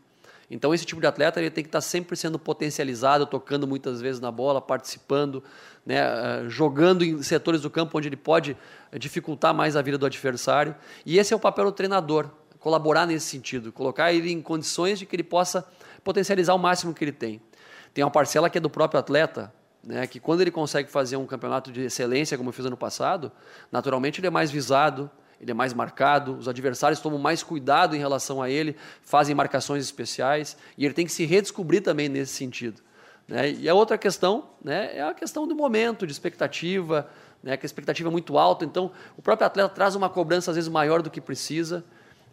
Então 0.51 0.73
esse 0.73 0.85
tipo 0.85 0.99
de 0.99 1.07
atleta 1.07 1.39
ele 1.39 1.49
tem 1.49 1.63
que 1.63 1.69
estar 1.69 1.81
sempre 1.81 2.15
sendo 2.17 2.37
potencializado, 2.37 3.25
tocando 3.25 3.65
muitas 3.65 4.01
vezes 4.01 4.19
na 4.19 4.31
bola, 4.31 4.61
participando, 4.61 5.41
né, 5.85 5.99
eh, 5.99 6.45
jogando 6.47 7.03
em 7.03 7.21
setores 7.21 7.61
do 7.61 7.69
campo 7.69 7.97
onde 7.97 8.09
ele 8.09 8.17
pode 8.17 8.57
dificultar 8.97 9.53
mais 9.53 9.75
a 9.77 9.81
vida 9.81 9.97
do 9.97 10.05
adversário. 10.05 10.75
E 11.05 11.17
esse 11.17 11.33
é 11.33 11.35
o 11.35 11.39
papel 11.39 11.65
do 11.65 11.71
treinador, 11.71 12.29
colaborar 12.59 13.05
nesse 13.05 13.25
sentido, 13.25 13.71
colocar 13.71 14.11
ele 14.11 14.31
em 14.31 14.41
condições 14.41 14.99
de 14.99 15.05
que 15.05 15.15
ele 15.15 15.23
possa 15.23 15.67
potencializar 16.03 16.53
o 16.53 16.59
máximo 16.59 16.93
que 16.93 17.03
ele 17.03 17.11
tem. 17.11 17.41
Tem 17.93 18.03
uma 18.03 18.11
parcela 18.11 18.49
que 18.49 18.57
é 18.57 18.61
do 18.61 18.69
próprio 18.69 18.99
atleta, 18.99 19.53
né, 19.83 20.05
que 20.05 20.19
quando 20.19 20.41
ele 20.41 20.51
consegue 20.51 20.91
fazer 20.91 21.17
um 21.17 21.25
campeonato 21.25 21.71
de 21.71 21.81
excelência, 21.81 22.37
como 22.37 22.49
eu 22.49 22.53
fiz 22.53 22.65
ano 22.65 22.77
passado, 22.77 23.31
naturalmente 23.71 24.19
ele 24.19 24.27
é 24.27 24.29
mais 24.29 24.51
visado, 24.51 25.09
ele 25.39 25.51
é 25.51 25.53
mais 25.53 25.73
marcado, 25.73 26.35
os 26.35 26.47
adversários 26.47 26.99
tomam 26.99 27.19
mais 27.19 27.43
cuidado 27.43 27.95
em 27.95 27.99
relação 27.99 28.41
a 28.41 28.49
ele, 28.49 28.75
fazem 29.01 29.35
marcações 29.35 29.83
especiais, 29.83 30.57
e 30.77 30.85
ele 30.85 30.93
tem 30.93 31.05
que 31.05 31.11
se 31.11 31.25
redescobrir 31.25 31.81
também 31.81 32.09
nesse 32.09 32.33
sentido. 32.33 32.81
Né? 33.27 33.51
E 33.51 33.69
a 33.69 33.73
outra 33.73 33.97
questão 33.97 34.49
né, 34.63 34.97
é 34.97 35.03
a 35.03 35.13
questão 35.13 35.47
do 35.47 35.55
momento, 35.55 36.05
de 36.05 36.11
expectativa, 36.11 37.09
né, 37.41 37.55
que 37.55 37.65
a 37.65 37.67
expectativa 37.67 38.09
é 38.09 38.11
muito 38.11 38.37
alta, 38.37 38.65
então 38.65 38.91
o 39.15 39.21
próprio 39.21 39.45
atleta 39.45 39.69
traz 39.69 39.95
uma 39.95 40.09
cobrança 40.09 40.51
às 40.51 40.55
vezes 40.55 40.69
maior 40.69 41.01
do 41.01 41.09
que 41.09 41.21
precisa, 41.21 41.85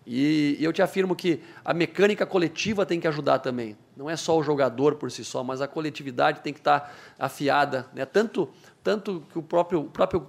e, 0.06 0.56
eu 0.60 0.72
te 0.72 0.82
afirmo 0.82 1.16
que 1.16 1.40
a 1.64 1.72
mecânica 1.72 2.26
coletiva 2.26 2.84
tem 2.84 3.00
que 3.00 3.08
ajudar 3.08 3.38
também. 3.38 3.76
Não 3.96 4.10
é 4.10 4.16
só 4.16 4.36
o 4.36 4.42
jogador 4.42 4.96
por 4.96 5.10
si 5.10 5.24
só, 5.24 5.42
mas 5.42 5.60
a 5.60 5.68
coletividade 5.68 6.40
tem 6.40 6.52
que 6.52 6.60
estar 6.60 6.94
afiada. 7.18 7.86
Né? 7.94 8.04
Tanto, 8.04 8.48
tanto 8.82 9.22
que 9.32 9.38
o 9.38 9.42
próprio, 9.42 9.80
o 9.80 9.90
próprio 9.90 10.26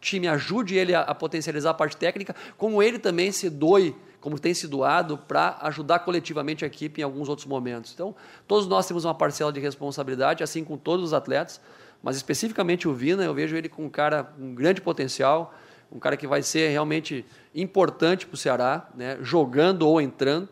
time 0.00 0.28
ajude 0.28 0.76
ele 0.76 0.94
a, 0.94 1.00
a, 1.00 1.14
potencializar 1.14 1.70
a 1.70 1.74
parte 1.74 1.96
técnica, 1.96 2.34
como 2.56 2.82
ele 2.82 2.98
também 2.98 3.32
se 3.32 3.48
doe, 3.48 3.94
como 4.20 4.38
tem 4.38 4.52
se 4.52 4.66
doado, 4.66 5.16
para 5.16 5.56
ajudar 5.62 6.00
coletivamente 6.00 6.64
a 6.64 6.66
equipe 6.66 7.00
em 7.00 7.04
alguns 7.04 7.28
outros 7.28 7.46
momentos. 7.46 7.92
Então, 7.94 8.14
todos 8.46 8.66
nós 8.66 8.86
temos 8.86 9.04
uma 9.04 9.14
parcela 9.14 9.52
de 9.52 9.60
responsabilidade, 9.60 10.42
assim 10.42 10.64
com 10.64 10.76
todos 10.76 11.06
os 11.06 11.12
atletas, 11.14 11.60
mas 12.02 12.16
especificamente 12.16 12.86
o 12.86 12.92
Vina, 12.92 13.24
eu 13.24 13.32
vejo 13.32 13.56
ele 13.56 13.68
com 13.68 13.84
um 13.84 13.88
cara 13.88 14.24
com 14.24 14.42
um 14.42 14.54
grande 14.54 14.80
potencial, 14.80 15.54
um 15.90 15.98
cara 15.98 16.16
que 16.16 16.26
vai 16.26 16.42
ser 16.42 16.68
realmente 16.68 17.24
importante 17.54 18.26
para 18.26 18.34
o 18.34 18.38
Ceará, 18.38 18.88
né, 18.94 19.18
jogando 19.20 19.88
ou 19.88 20.00
entrando, 20.00 20.50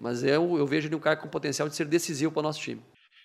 mas 0.00 0.22
eu, 0.22 0.58
eu 0.58 0.66
vejo 0.66 0.88
ele 0.88 0.96
um 0.96 1.00
cara 1.00 1.16
com 1.16 1.28
potencial 1.28 1.68
de 1.68 1.76
ser 1.76 1.86
decisivo 1.86 2.32
para 2.32 2.40
o 2.40 2.42
nosso 2.42 2.60
time. 2.60 2.82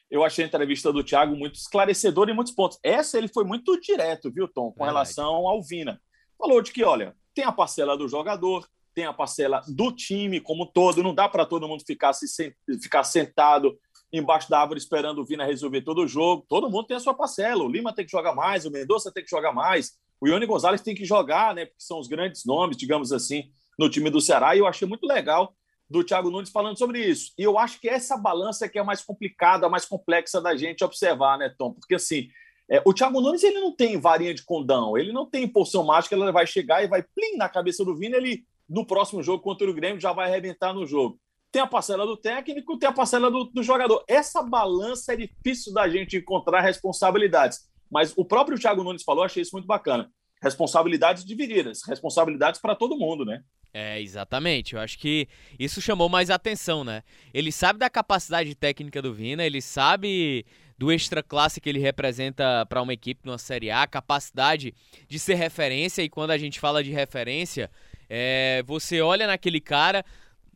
Eu 0.10 0.24
achei 0.24 0.46
a 0.46 0.48
entrevista 0.48 0.94
do 0.94 1.04
Thiago 1.04 1.36
muito 1.36 1.56
esclarecedora 1.56 2.32
em 2.32 2.36
muitos 2.36 2.54
pontos. 2.54 2.80
Essa 2.82 3.18
ele 3.18 3.28
foi 3.28 3.44
muito 3.44 3.80
direto, 3.80 4.32
viu, 4.32 4.48
Tom, 4.48 4.72
com 4.72 4.86
relação 4.86 5.48
ao 5.48 5.62
Vina. 5.62 6.00
Falou 6.38 6.62
de 6.62 6.72
que, 6.72 6.84
olha, 6.84 7.14
tem 7.34 7.44
a 7.44 7.52
parcela 7.52 7.98
do 7.98 8.08
jogador, 8.08 8.66
tem 8.94 9.06
a 9.06 9.14
parcela 9.14 9.62
do 9.68 9.92
time 9.92 10.40
como 10.40 10.66
todo, 10.66 11.04
não 11.04 11.14
dá 11.14 11.28
para 11.28 11.46
todo 11.46 11.68
mundo 11.68 11.84
ficar, 11.86 12.14
se, 12.14 12.56
ficar 12.82 13.04
sentado 13.04 13.78
embaixo 14.12 14.50
da 14.50 14.62
árvore 14.62 14.80
esperando 14.80 15.20
o 15.20 15.26
Vina 15.26 15.46
resolver 15.46 15.82
todo 15.82 16.02
o 16.02 16.08
jogo. 16.08 16.46
Todo 16.48 16.70
mundo 16.70 16.88
tem 16.88 16.98
a 16.98 17.00
sua 17.00 17.14
parcela. 17.14 17.64
O 17.64 17.70
Lima 17.70 17.94
tem 17.94 18.06
que 18.06 18.12
jogar 18.12 18.34
mais, 18.34 18.66
o 18.66 18.72
Mendonça 18.72 19.12
tem 19.12 19.24
que 19.24 19.30
jogar 19.30 19.52
mais, 19.52 19.98
o 20.20 20.28
Ione 20.28 20.46
Gonzalez 20.46 20.82
tem 20.82 20.96
que 20.96 21.06
jogar, 21.06 21.54
né? 21.54 21.66
Porque 21.66 21.82
são 21.82 22.00
os 22.00 22.08
grandes 22.08 22.46
nomes, 22.46 22.78
digamos 22.78 23.12
assim, 23.12 23.52
no 23.78 23.90
time 23.90 24.10
do 24.10 24.22
Ceará. 24.22 24.56
E 24.56 24.60
eu 24.60 24.68
achei 24.68 24.88
muito 24.88 25.06
legal 25.06 25.54
do 25.90 26.04
Thiago 26.04 26.30
Nunes 26.30 26.50
falando 26.50 26.78
sobre 26.78 27.00
isso. 27.00 27.32
E 27.38 27.44
eu 27.44 27.58
acho 27.58 27.80
que 27.80 27.88
essa 27.88 28.18
balança 28.18 28.66
é 28.66 28.70
que 28.70 28.80
é 28.80 28.84
mais 28.84 29.02
complicada, 29.02 29.70
mais 29.70 29.86
complexa 29.86 30.42
da 30.42 30.56
gente 30.56 30.84
observar, 30.84 31.38
né, 31.38 31.54
Tom? 31.58 31.74
Porque 31.74 31.96
assim, 31.96 32.30
é, 32.70 32.82
o 32.86 32.94
Thiago 32.94 33.22
Nunes 33.22 33.44
ele 33.44 33.60
não 33.60 33.74
tem 33.74 34.00
varinha 34.00 34.34
de 34.34 34.44
condão, 34.44 34.98
ele 34.98 35.14
não 35.14 35.26
tem 35.26 35.48
porção 35.48 35.86
mágica, 35.86 36.16
ele 36.16 36.32
vai 36.32 36.46
chegar 36.46 36.84
e 36.84 36.88
vai 36.88 37.02
plim 37.02 37.38
na 37.38 37.48
cabeça 37.48 37.86
do 37.86 37.96
Vina, 37.96 38.18
ele 38.18 38.46
no 38.68 38.86
próximo 38.86 39.24
jogo 39.24 39.42
contra 39.42 39.70
o 39.70 39.74
Grêmio 39.74 40.02
já 40.02 40.12
vai 40.12 40.28
arrebentar 40.28 40.74
no 40.74 40.86
jogo. 40.86 41.18
Tem 41.50 41.62
a 41.62 41.68
parcela 41.68 42.06
do 42.06 42.18
técnico, 42.18 42.78
tem 42.78 42.90
a 42.90 42.92
parcela 42.92 43.32
do, 43.32 43.46
do 43.46 43.64
jogador. 43.64 44.04
Essa 44.08 44.44
balança 44.44 45.14
é 45.14 45.16
difícil 45.16 45.74
da 45.74 45.88
gente 45.88 46.18
encontrar 46.18 46.60
responsabilidades. 46.60 47.70
Mas 47.90 48.14
o 48.16 48.26
próprio 48.26 48.60
Thiago 48.60 48.84
Nunes 48.84 49.04
falou, 49.04 49.24
achei 49.24 49.42
isso 49.42 49.54
muito 49.54 49.66
bacana. 49.66 50.10
Responsabilidades 50.42 51.26
divididas, 51.26 51.82
responsabilidades 51.88 52.62
para 52.62 52.76
todo 52.76 52.98
mundo, 52.98 53.26
né? 53.26 53.42
É, 53.74 54.02
exatamente. 54.02 54.76
Eu 54.76 54.80
acho 54.80 54.98
que 54.98 55.28
isso 55.60 55.82
chamou 55.82 56.10
mais 56.10 56.30
atenção, 56.30 56.84
né? 56.84 57.04
Ele 57.34 57.52
sabe 57.52 57.80
da 57.80 57.90
capacidade 57.90 58.54
técnica 58.56 59.02
do 59.02 59.14
Vina, 59.14 59.46
ele 59.46 59.62
sabe 59.62 60.46
do 60.78 60.92
extra 60.92 61.24
classe 61.24 61.60
que 61.60 61.68
ele 61.68 61.80
representa 61.80 62.66
para 62.68 62.82
uma 62.82 62.94
equipe 62.94 63.22
numa 63.26 63.38
Série 63.38 63.72
A, 63.72 63.86
capacidade 63.88 64.74
de 65.08 65.20
ser 65.20 65.36
referência. 65.36 66.04
E 66.04 66.10
quando 66.10 66.32
a 66.32 66.38
gente 66.38 66.60
fala 66.60 66.84
de 66.84 66.92
referência, 66.92 67.70
é, 68.10 68.64
você 68.66 69.02
olha 69.02 69.26
naquele 69.26 69.60
cara 69.60 70.06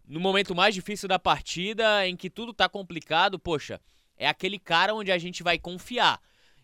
no 0.08 0.20
momento 0.20 0.54
mais 0.54 0.76
difícil 0.76 1.08
da 1.08 1.18
partida, 1.18 2.06
em 2.08 2.16
que 2.16 2.30
tudo 2.30 2.54
tá 2.54 2.68
complicado, 2.68 3.40
poxa, 3.40 3.80
é 4.18 4.28
aquele 4.28 4.60
cara 4.60 4.94
onde 4.94 5.12
a 5.12 5.18
gente 5.18 5.42
vai 5.42 5.58
confiar 5.58 6.20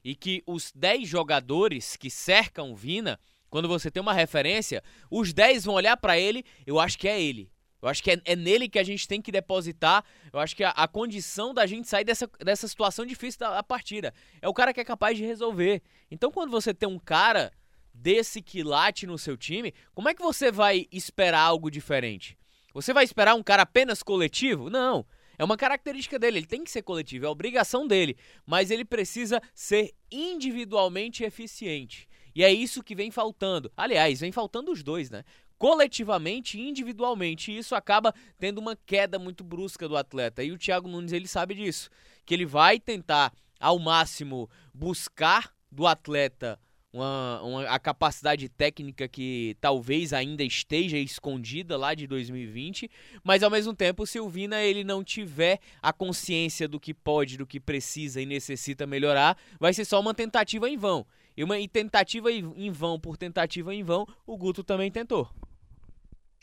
e 0.08 0.16
que 0.16 0.42
os 0.48 0.72
10 0.74 1.06
jogadores 1.06 1.98
que 1.98 2.10
cercam 2.10 2.74
Vina, 2.74 3.20
quando 3.50 3.68
você 3.68 3.92
tem 3.92 4.00
uma 4.02 4.14
referência, 4.14 4.82
os 5.12 5.34
10 5.34 5.66
vão 5.66 5.76
olhar 5.76 5.98
para 5.98 6.18
ele, 6.18 6.46
eu 6.66 6.80
acho 6.80 6.98
que 6.98 7.10
é 7.10 7.22
ele. 7.22 7.52
Eu 7.82 7.90
acho 7.90 8.02
que 8.02 8.12
é, 8.12 8.22
é, 8.24 8.34
nele 8.34 8.70
que 8.70 8.80
a 8.80 8.86
gente 8.86 9.06
tem 9.06 9.22
que 9.22 9.34
depositar. 9.34 10.06
Eu 10.32 10.40
acho 10.40 10.56
que 10.56 10.64
a, 10.64 10.70
a, 10.70 10.88
condição 10.88 11.54
da 11.54 11.66
gente 11.66 11.90
sair 11.90 12.06
dessa, 12.06 12.26
dessa 12.40 12.70
situação 12.70 13.06
difícil 13.06 13.38
da, 13.38 13.56
da 13.56 13.64
partida 13.64 14.14
é 14.42 14.48
o 14.48 14.54
cara 14.54 14.74
que 14.74 14.80
é 14.80 14.86
capaz 14.86 15.18
de 15.18 15.26
resolver. 15.26 15.82
Então, 16.10 16.32
quando 16.32 16.52
você 16.52 16.74
tem 16.74 16.88
um 16.88 17.00
cara 17.00 17.52
desse 17.94 18.42
quilate 18.42 19.06
no 19.06 19.18
seu 19.18 19.36
time, 19.36 19.74
como 19.94 20.08
é 20.08 20.14
que 20.14 20.22
você 20.22 20.50
vai 20.54 20.88
esperar 20.90 21.42
algo 21.42 21.70
diferente? 21.70 22.38
Você 22.74 22.94
vai 22.94 23.04
esperar 23.04 23.36
um 23.36 23.44
cara 23.44 23.64
apenas 23.64 24.02
coletivo? 24.02 24.70
Não. 24.70 25.06
É 25.38 25.44
uma 25.44 25.56
característica 25.56 26.18
dele, 26.18 26.40
ele 26.40 26.48
tem 26.48 26.64
que 26.64 26.72
ser 26.72 26.82
coletivo, 26.82 27.26
é 27.26 27.30
obrigação 27.30 27.86
dele, 27.86 28.18
mas 28.46 28.72
ele 28.72 28.84
precisa 28.84 29.42
ser 29.54 29.94
individualmente 30.12 31.24
eficiente. 31.24 32.08
E 32.34 32.44
é 32.44 32.52
isso 32.52 32.84
que 32.84 32.96
vem 32.96 33.12
faltando. 33.12 33.72
Aliás, 33.76 34.20
vem 34.20 34.32
faltando 34.32 34.72
os 34.72 34.84
dois, 34.84 35.10
né? 35.10 35.24
Coletivamente 35.58 36.60
e 36.60 36.70
individualmente. 36.70 37.52
E 37.52 37.58
isso 37.58 37.76
acaba 37.76 38.14
tendo 38.38 38.60
uma 38.60 38.76
queda 38.76 39.18
muito 39.18 39.44
brusca 39.44 39.88
do 39.88 39.98
atleta. 39.98 40.44
E 40.44 40.52
o 40.52 40.58
Thiago 40.58 40.88
Nunes, 40.88 41.12
ele 41.12 41.28
sabe 41.28 41.56
disso. 41.56 41.90
Que 42.26 42.36
ele 42.36 42.46
vai 42.46 42.80
tentar, 42.80 43.34
ao 43.60 43.80
máximo, 43.80 44.48
buscar 44.72 45.52
do 45.72 45.88
atleta 45.88 46.60
uma, 46.92 47.42
uma, 47.42 47.64
a 47.70 47.80
capacidade 47.80 48.48
técnica 48.50 49.08
que 49.08 49.56
talvez 49.60 50.14
ainda 50.14 50.44
esteja 50.44 50.98
escondida 50.98 51.78
lá 51.78 51.94
de 51.94 52.08
2020, 52.08 52.90
mas 53.24 53.44
ao 53.44 53.50
mesmo 53.50 53.74
tempo, 53.74 54.06
se 54.06 54.20
o 54.20 54.30
Vina 54.30 54.62
ele 54.62 54.84
não 54.84 55.04
tiver 55.04 55.60
a 55.82 55.92
consciência 55.92 56.68
do 56.68 56.80
que 56.80 56.94
pode, 56.94 57.38
do 57.38 57.46
que 57.46 57.60
precisa 57.60 58.22
e 58.22 58.26
necessita 58.26 58.88
melhorar, 58.88 59.38
vai 59.60 59.74
ser 59.74 59.86
só 59.86 60.00
uma 60.00 60.14
tentativa 60.14 60.70
em 60.70 60.78
vão. 60.78 61.06
E 61.36 61.44
uma 61.44 61.60
e 61.60 61.68
tentativa 61.68 62.32
em 62.32 62.72
vão 62.72 63.00
por 63.00 63.16
tentativa 63.16 63.74
em 63.74 63.84
vão, 63.84 64.08
o 64.26 64.36
Guto 64.36 64.64
também 64.64 64.90
tentou. 64.90 65.30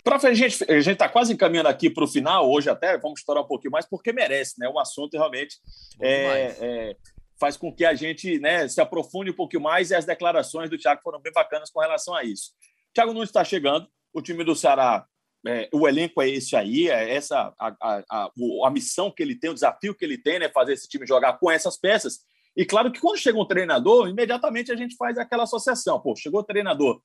Para 0.05 0.17
a 0.17 0.35
gente, 0.35 0.63
a 0.71 0.81
gente 0.81 0.93
está 0.93 1.09
quase 1.09 1.33
encaminhando 1.33 1.69
aqui 1.69 1.89
para 1.89 2.05
o 2.05 2.07
final, 2.07 2.49
hoje 2.49 2.69
até 2.69 2.99
vamos 2.99 3.21
estourar 3.21 3.43
um 3.43 3.47
pouquinho 3.47 3.73
mais, 3.73 3.87
porque 3.87 4.13
merece, 4.13 4.61
né? 4.61 4.69
O 4.69 4.79
assunto 4.79 5.15
realmente 5.15 5.59
é, 5.99 6.57
é, 6.61 6.97
faz 7.39 7.57
com 7.57 7.75
que 7.75 7.85
a 7.85 7.95
gente 7.95 8.39
né, 8.39 8.69
se 8.69 8.81
aprofunde 8.81 9.31
um 9.31 9.35
pouquinho 9.35 9.63
mais 9.63 9.91
e 9.91 9.95
as 9.95 10.05
declarações 10.05 10.71
do 10.71 10.79
Thiago 10.79 11.03
foram 11.03 11.21
bem 11.21 11.33
bacanas 11.33 11.71
com 11.71 11.81
relação 11.81 12.15
a 12.15 12.25
isso. 12.25 12.53
O 12.91 12.95
Thiago 12.95 13.13
Nunes 13.13 13.29
está 13.29 13.45
chegando, 13.45 13.89
o 14.13 14.23
time 14.23 14.45
do 14.45 14.55
Ceará, 14.55 15.07
é, 15.47 15.69
o 15.73 15.87
elenco 15.87 16.23
é 16.23 16.29
esse 16.29 16.57
aí, 16.57 16.89
é 16.89 17.15
essa 17.15 17.53
a, 17.59 17.69
a, 17.81 18.05
a, 18.11 18.31
a, 18.65 18.71
missão 18.71 19.11
que 19.11 19.23
ele 19.23 19.35
tem, 19.35 19.51
o 19.51 19.55
desafio 19.55 19.95
que 19.95 20.05
ele 20.05 20.17
tem, 20.17 20.39
né, 20.39 20.49
fazer 20.49 20.73
esse 20.73 20.89
time 20.89 21.07
jogar 21.07 21.35
com 21.35 21.51
essas 21.51 21.77
peças. 21.77 22.21
E 22.57 22.65
claro 22.65 22.91
que 22.91 23.01
quando 23.01 23.19
chega 23.19 23.39
um 23.39 23.47
treinador, 23.47 24.09
imediatamente 24.09 24.73
a 24.73 24.77
gente 24.77 24.97
faz 24.97 25.19
aquela 25.19 25.43
associação. 25.43 26.01
Pô, 26.01 26.15
chegou 26.17 26.41
o 26.41 26.45
treinador, 26.45 27.03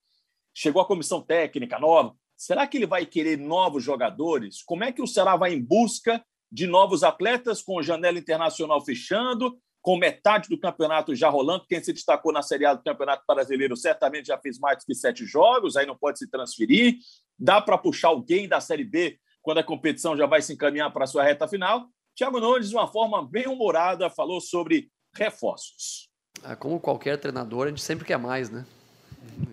chegou 0.53 0.81
a 0.81 0.85
comissão 0.85 1.21
técnica 1.21 1.79
nova, 1.79 2.15
será 2.37 2.65
que 2.65 2.77
ele 2.77 2.85
vai 2.85 3.05
querer 3.05 3.37
novos 3.37 3.83
jogadores? 3.83 4.63
Como 4.63 4.83
é 4.83 4.91
que 4.91 5.01
o 5.01 5.07
Ceará 5.07 5.35
vai 5.35 5.53
em 5.53 5.61
busca 5.61 6.23
de 6.51 6.65
novos 6.65 7.03
atletas 7.03 7.61
com 7.61 7.81
janela 7.81 8.17
internacional 8.17 8.83
fechando? 8.85 9.59
Com 9.81 9.97
metade 9.97 10.49
do 10.49 10.59
campeonato 10.59 11.15
já 11.15 11.29
rolando. 11.29 11.65
Quem 11.67 11.83
se 11.83 11.93
destacou 11.93 12.31
na 12.31 12.41
Série 12.41 12.65
A 12.65 12.73
do 12.73 12.83
Campeonato 12.83 13.23
Brasileiro 13.27 13.75
certamente 13.75 14.27
já 14.27 14.37
fez 14.37 14.59
mais 14.59 14.83
que 14.83 14.93
sete 14.93 15.25
jogos, 15.25 15.75
aí 15.75 15.85
não 15.85 15.97
pode 15.97 16.19
se 16.19 16.29
transferir. 16.29 16.97
Dá 17.37 17.61
para 17.61 17.77
puxar 17.77 18.09
alguém 18.09 18.47
da 18.47 18.59
Série 18.59 18.83
B 18.83 19.17
quando 19.41 19.59
a 19.59 19.63
competição 19.63 20.17
já 20.17 20.25
vai 20.25 20.41
se 20.41 20.53
encaminhar 20.53 20.91
para 20.91 21.05
a 21.05 21.07
sua 21.07 21.23
reta 21.23 21.47
final. 21.47 21.87
Tiago 22.15 22.39
Nunes, 22.39 22.69
de 22.69 22.75
uma 22.75 22.87
forma 22.87 23.25
bem 23.25 23.47
humorada, 23.47 24.09
falou 24.09 24.41
sobre 24.41 24.91
reforços. 25.15 26.09
Ah, 26.43 26.55
como 26.55 26.79
qualquer 26.79 27.17
treinador, 27.17 27.67
a 27.67 27.69
gente 27.69 27.81
sempre 27.81 28.05
quer 28.05 28.17
mais, 28.17 28.49
né? 28.49 28.65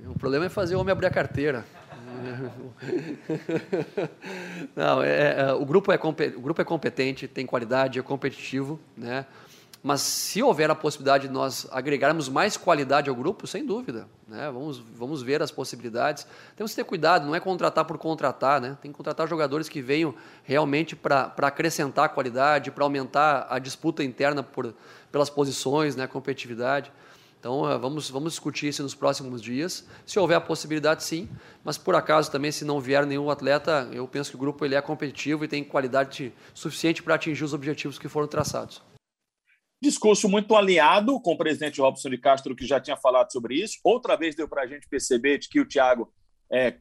O 0.09 0.19
problema 0.19 0.47
é 0.47 0.49
fazer 0.49 0.77
o 0.77 0.81
homem 0.81 0.93
abrir 0.93 1.07
a 1.07 1.11
carteira. 1.11 1.65
Não, 4.75 5.03
é, 5.03 5.41
é, 5.41 5.53
o, 5.53 5.65
grupo 5.65 5.93
é, 5.93 5.99
o 6.37 6.41
grupo 6.41 6.61
é 6.61 6.65
competente, 6.65 7.29
tem 7.29 7.47
qualidade, 7.47 7.99
é 7.99 8.03
competitivo, 8.03 8.81
né? 8.97 9.27
Mas 9.87 10.01
se 10.01 10.43
houver 10.43 10.69
a 10.69 10.75
possibilidade 10.75 11.29
de 11.29 11.33
nós 11.33 11.65
agregarmos 11.71 12.29
mais 12.29 12.57
qualidade 12.57 13.09
ao 13.09 13.15
grupo, 13.15 13.47
sem 13.47 13.65
dúvida. 13.65 14.09
Né? 14.27 14.51
Vamos, 14.51 14.79
vamos 14.81 15.23
ver 15.23 15.41
as 15.41 15.53
possibilidades. 15.53 16.27
Temos 16.57 16.73
que 16.73 16.77
ter 16.77 16.83
cuidado, 16.83 17.25
não 17.25 17.37
é 17.37 17.39
contratar 17.39 17.85
por 17.85 17.97
contratar. 17.97 18.61
Né? 18.61 18.77
Tem 18.83 18.91
que 18.91 18.97
contratar 18.97 19.29
jogadores 19.29 19.69
que 19.69 19.81
venham 19.81 20.13
realmente 20.43 20.97
para 20.97 21.33
acrescentar 21.39 22.09
qualidade, 22.09 22.73
para 22.73 22.83
aumentar 22.83 23.47
a 23.49 23.61
disputa 23.61 24.03
interna 24.03 24.43
por, 24.43 24.75
pelas 25.13 25.31
posições, 25.31 25.95
né? 25.95 26.03
a 26.03 26.09
competitividade. 26.09 26.91
Então, 27.39 27.71
eh, 27.71 27.79
vamos, 27.79 28.11
vamos 28.11 28.33
discutir 28.33 28.67
isso 28.67 28.83
nos 28.83 28.93
próximos 28.93 29.41
dias. 29.41 29.87
Se 30.05 30.19
houver 30.19 30.35
a 30.35 30.41
possibilidade, 30.41 31.05
sim. 31.05 31.29
Mas, 31.63 31.79
por 31.79 31.95
acaso, 31.95 32.29
também, 32.29 32.51
se 32.51 32.65
não 32.65 32.81
vier 32.81 33.07
nenhum 33.07 33.31
atleta, 33.31 33.89
eu 33.93 34.09
penso 34.09 34.31
que 34.31 34.37
o 34.37 34.41
grupo 34.41 34.65
ele 34.65 34.75
é 34.75 34.83
competitivo 34.83 35.45
e 35.45 35.49
tem 35.49 35.63
qualidade 35.63 36.35
suficiente 36.53 37.05
para 37.05 37.15
atingir 37.15 37.45
os 37.45 37.55
objetivos 37.55 38.01
que 38.01 38.09
foram 38.09 38.27
traçados. 38.27 38.83
Discurso 39.81 40.29
muito 40.29 40.57
alinhado 40.57 41.21
com 41.21 41.33
o 41.33 41.39
presidente 41.39 41.81
Robson 41.81 42.09
de 42.09 42.19
Castro, 42.19 42.57
que 42.57 42.67
já 42.67 42.81
tinha 42.81 42.97
falado 42.97 43.31
sobre 43.31 43.57
isso. 43.57 43.79
Outra 43.85 44.17
vez 44.17 44.35
deu 44.35 44.49
para 44.49 44.63
a 44.63 44.67
gente 44.67 44.89
perceber 44.89 45.39
de 45.39 45.49
que 45.49 45.61
o 45.61 45.69
Thiago, 45.69 46.13
é, 46.51 46.75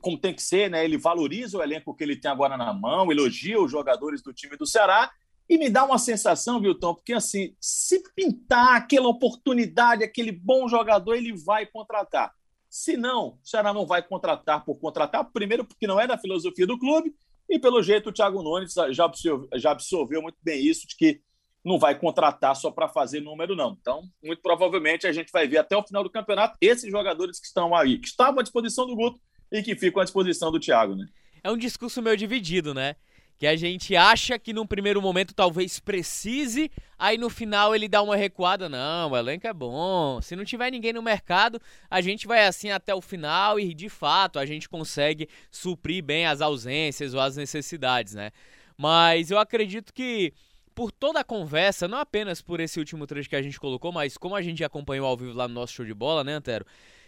como, 0.00 0.18
tem 0.18 0.34
que 0.34 0.42
ser, 0.42 0.70
né? 0.70 0.84
ele 0.84 0.98
valoriza 0.98 1.58
o 1.58 1.62
elenco 1.62 1.94
que 1.94 2.04
ele 2.04 2.16
tem 2.16 2.30
agora 2.30 2.56
na 2.56 2.72
mão, 2.72 3.10
elogia 3.10 3.60
os 3.60 3.70
jogadores 3.70 4.22
do 4.22 4.32
time 4.32 4.56
do 4.56 4.66
Ceará 4.66 5.10
e 5.48 5.58
me 5.58 5.68
dá 5.68 5.84
uma 5.84 5.98
sensação, 5.98 6.60
Vilton, 6.60 6.94
porque 6.94 7.12
assim, 7.12 7.54
se 7.60 8.02
pintar 8.14 8.76
aquela 8.76 9.08
oportunidade, 9.08 10.04
aquele 10.04 10.32
bom 10.32 10.68
jogador, 10.68 11.14
ele 11.14 11.36
vai 11.36 11.66
contratar. 11.66 12.32
Se 12.70 12.96
não, 12.96 13.38
o 13.42 13.46
Ceará 13.46 13.72
não 13.72 13.86
vai 13.86 14.02
contratar 14.02 14.64
por 14.64 14.76
contratar, 14.78 15.30
primeiro 15.30 15.64
porque 15.64 15.86
não 15.86 16.00
é 16.00 16.06
da 16.06 16.16
filosofia 16.16 16.66
do 16.66 16.78
clube, 16.78 17.14
e 17.50 17.58
pelo 17.58 17.82
jeito 17.82 18.08
o 18.08 18.12
Thiago 18.12 18.42
Nunes 18.42 18.72
já 18.92 19.04
absorveu, 19.04 19.48
já 19.58 19.72
absorveu 19.72 20.22
muito 20.22 20.38
bem 20.42 20.64
isso, 20.64 20.86
de 20.86 20.96
que 20.96 21.20
não 21.64 21.78
vai 21.78 21.98
contratar 21.98 22.56
só 22.56 22.70
para 22.70 22.88
fazer 22.88 23.20
número, 23.20 23.54
não. 23.54 23.76
Então, 23.80 24.02
muito 24.22 24.42
provavelmente 24.42 25.06
a 25.06 25.12
gente 25.12 25.30
vai 25.30 25.46
ver 25.46 25.58
até 25.58 25.76
o 25.76 25.82
final 25.82 26.02
do 26.02 26.10
campeonato 26.10 26.56
esses 26.60 26.90
jogadores 26.90 27.38
que 27.38 27.46
estão 27.46 27.74
aí, 27.74 27.98
que 27.98 28.08
estavam 28.08 28.40
à 28.40 28.42
disposição 28.42 28.86
do 28.86 28.96
Guto 28.96 29.20
e 29.50 29.62
que 29.62 29.76
ficam 29.76 30.00
à 30.00 30.04
disposição 30.04 30.50
do 30.50 30.58
Thiago, 30.58 30.96
né? 30.96 31.06
É 31.42 31.50
um 31.50 31.56
discurso 31.56 32.02
meio 32.02 32.16
dividido, 32.16 32.72
né? 32.72 32.96
Que 33.38 33.46
a 33.46 33.56
gente 33.56 33.96
acha 33.96 34.38
que 34.38 34.52
num 34.52 34.66
primeiro 34.66 35.02
momento 35.02 35.34
talvez 35.34 35.80
precise, 35.80 36.70
aí 36.96 37.18
no 37.18 37.28
final 37.28 37.74
ele 37.74 37.88
dá 37.88 38.00
uma 38.00 38.14
recuada. 38.14 38.68
Não, 38.68 39.10
o 39.10 39.16
elenco 39.16 39.46
é 39.46 39.52
bom. 39.52 40.20
Se 40.22 40.36
não 40.36 40.44
tiver 40.44 40.70
ninguém 40.70 40.92
no 40.92 41.02
mercado, 41.02 41.60
a 41.90 42.00
gente 42.00 42.26
vai 42.26 42.46
assim 42.46 42.70
até 42.70 42.94
o 42.94 43.00
final 43.00 43.58
e 43.58 43.74
de 43.74 43.88
fato 43.88 44.38
a 44.38 44.46
gente 44.46 44.68
consegue 44.68 45.28
suprir 45.50 46.04
bem 46.04 46.26
as 46.26 46.40
ausências 46.40 47.14
ou 47.14 47.20
as 47.20 47.36
necessidades, 47.36 48.14
né? 48.14 48.30
Mas 48.76 49.30
eu 49.30 49.38
acredito 49.38 49.92
que 49.92 50.32
por 50.74 50.90
toda 50.90 51.20
a 51.20 51.24
conversa, 51.24 51.86
não 51.86 51.98
apenas 51.98 52.40
por 52.40 52.60
esse 52.60 52.78
último 52.78 53.06
trecho 53.06 53.28
que 53.28 53.36
a 53.36 53.42
gente 53.42 53.58
colocou, 53.58 53.92
mas 53.92 54.16
como 54.16 54.34
a 54.34 54.42
gente 54.42 54.64
acompanhou 54.64 55.06
ao 55.06 55.16
vivo 55.16 55.32
lá 55.32 55.46
no 55.46 55.54
nosso 55.54 55.72
show 55.72 55.84
de 55.84 55.94
bola, 55.94 56.24
né, 56.24 56.34
Antero? 56.34 56.66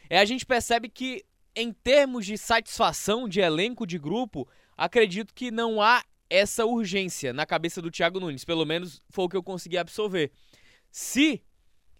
É, 0.08 0.18
a 0.18 0.24
gente 0.24 0.44
percebe 0.44 0.88
que, 0.88 1.24
em 1.56 1.72
termos 1.72 2.26
de 2.26 2.36
satisfação 2.36 3.28
de 3.28 3.40
elenco 3.40 3.86
de 3.86 3.98
grupo, 3.98 4.48
acredito 4.76 5.32
que 5.32 5.50
não 5.50 5.80
há 5.80 6.04
essa 6.28 6.64
urgência 6.64 7.32
na 7.32 7.46
cabeça 7.46 7.80
do 7.80 7.90
Thiago 7.90 8.20
Nunes. 8.20 8.44
Pelo 8.44 8.64
menos 8.64 9.02
foi 9.08 9.24
o 9.24 9.28
que 9.28 9.36
eu 9.36 9.42
consegui 9.42 9.78
absorver. 9.78 10.30
Se 10.90 11.42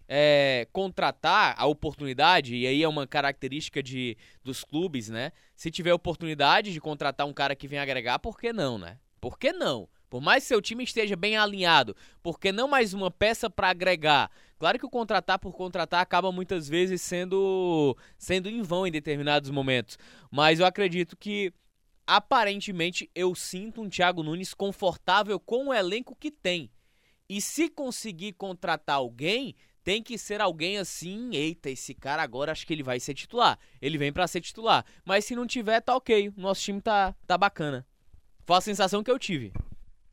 é, 0.07 0.67
contratar 0.71 1.55
a 1.57 1.65
oportunidade, 1.65 2.55
e 2.55 2.67
aí 2.67 2.83
é 2.83 2.87
uma 2.87 3.07
característica 3.07 3.81
de, 3.81 4.17
dos 4.43 4.63
clubes, 4.63 5.09
né? 5.09 5.31
Se 5.55 5.71
tiver 5.71 5.93
oportunidade 5.93 6.71
de 6.71 6.79
contratar 6.79 7.25
um 7.25 7.33
cara 7.33 7.55
que 7.55 7.67
vem 7.67 7.79
agregar, 7.79 8.19
por 8.19 8.37
que 8.37 8.53
não, 8.53 8.77
né? 8.77 8.99
Por 9.19 9.39
que 9.39 9.51
não? 9.51 9.89
Por 10.15 10.21
mais 10.21 10.43
que 10.43 10.47
seu 10.47 10.61
time 10.61 10.81
esteja 10.81 11.13
bem 11.13 11.35
alinhado, 11.35 11.93
porque 12.23 12.49
não 12.49 12.69
mais 12.69 12.93
uma 12.93 13.11
peça 13.11 13.49
para 13.49 13.67
agregar. 13.67 14.31
Claro 14.57 14.79
que 14.79 14.85
o 14.85 14.89
contratar 14.89 15.37
por 15.37 15.51
contratar 15.51 15.99
acaba 15.99 16.31
muitas 16.31 16.69
vezes 16.69 17.01
sendo 17.01 17.97
sendo 18.17 18.49
em 18.49 18.61
vão 18.61 18.87
em 18.87 18.91
determinados 18.91 19.49
momentos, 19.49 19.99
mas 20.31 20.61
eu 20.61 20.65
acredito 20.65 21.17
que 21.17 21.51
aparentemente 22.07 23.11
eu 23.13 23.35
sinto 23.35 23.81
um 23.81 23.89
Thiago 23.89 24.23
Nunes 24.23 24.53
confortável 24.53 25.37
com 25.37 25.67
o 25.67 25.73
elenco 25.73 26.15
que 26.15 26.31
tem. 26.31 26.71
E 27.27 27.41
se 27.41 27.67
conseguir 27.67 28.31
contratar 28.35 28.95
alguém, 28.95 29.53
tem 29.83 30.01
que 30.01 30.17
ser 30.17 30.39
alguém 30.39 30.77
assim, 30.77 31.35
eita, 31.35 31.69
esse 31.69 31.93
cara 31.93 32.23
agora 32.23 32.53
acho 32.53 32.65
que 32.65 32.71
ele 32.71 32.83
vai 32.83 33.01
ser 33.01 33.13
titular. 33.15 33.59
Ele 33.81 33.97
vem 33.97 34.13
para 34.13 34.27
ser 34.29 34.39
titular. 34.39 34.85
Mas 35.03 35.25
se 35.25 35.35
não 35.35 35.45
tiver, 35.45 35.81
tá 35.81 35.93
ok. 35.93 36.31
Nosso 36.37 36.61
time 36.61 36.79
tá, 36.79 37.13
tá 37.27 37.37
bacana. 37.37 37.85
Foi 38.45 38.55
a 38.55 38.61
sensação 38.61 39.03
que 39.03 39.11
eu 39.11 39.19
tive. 39.19 39.51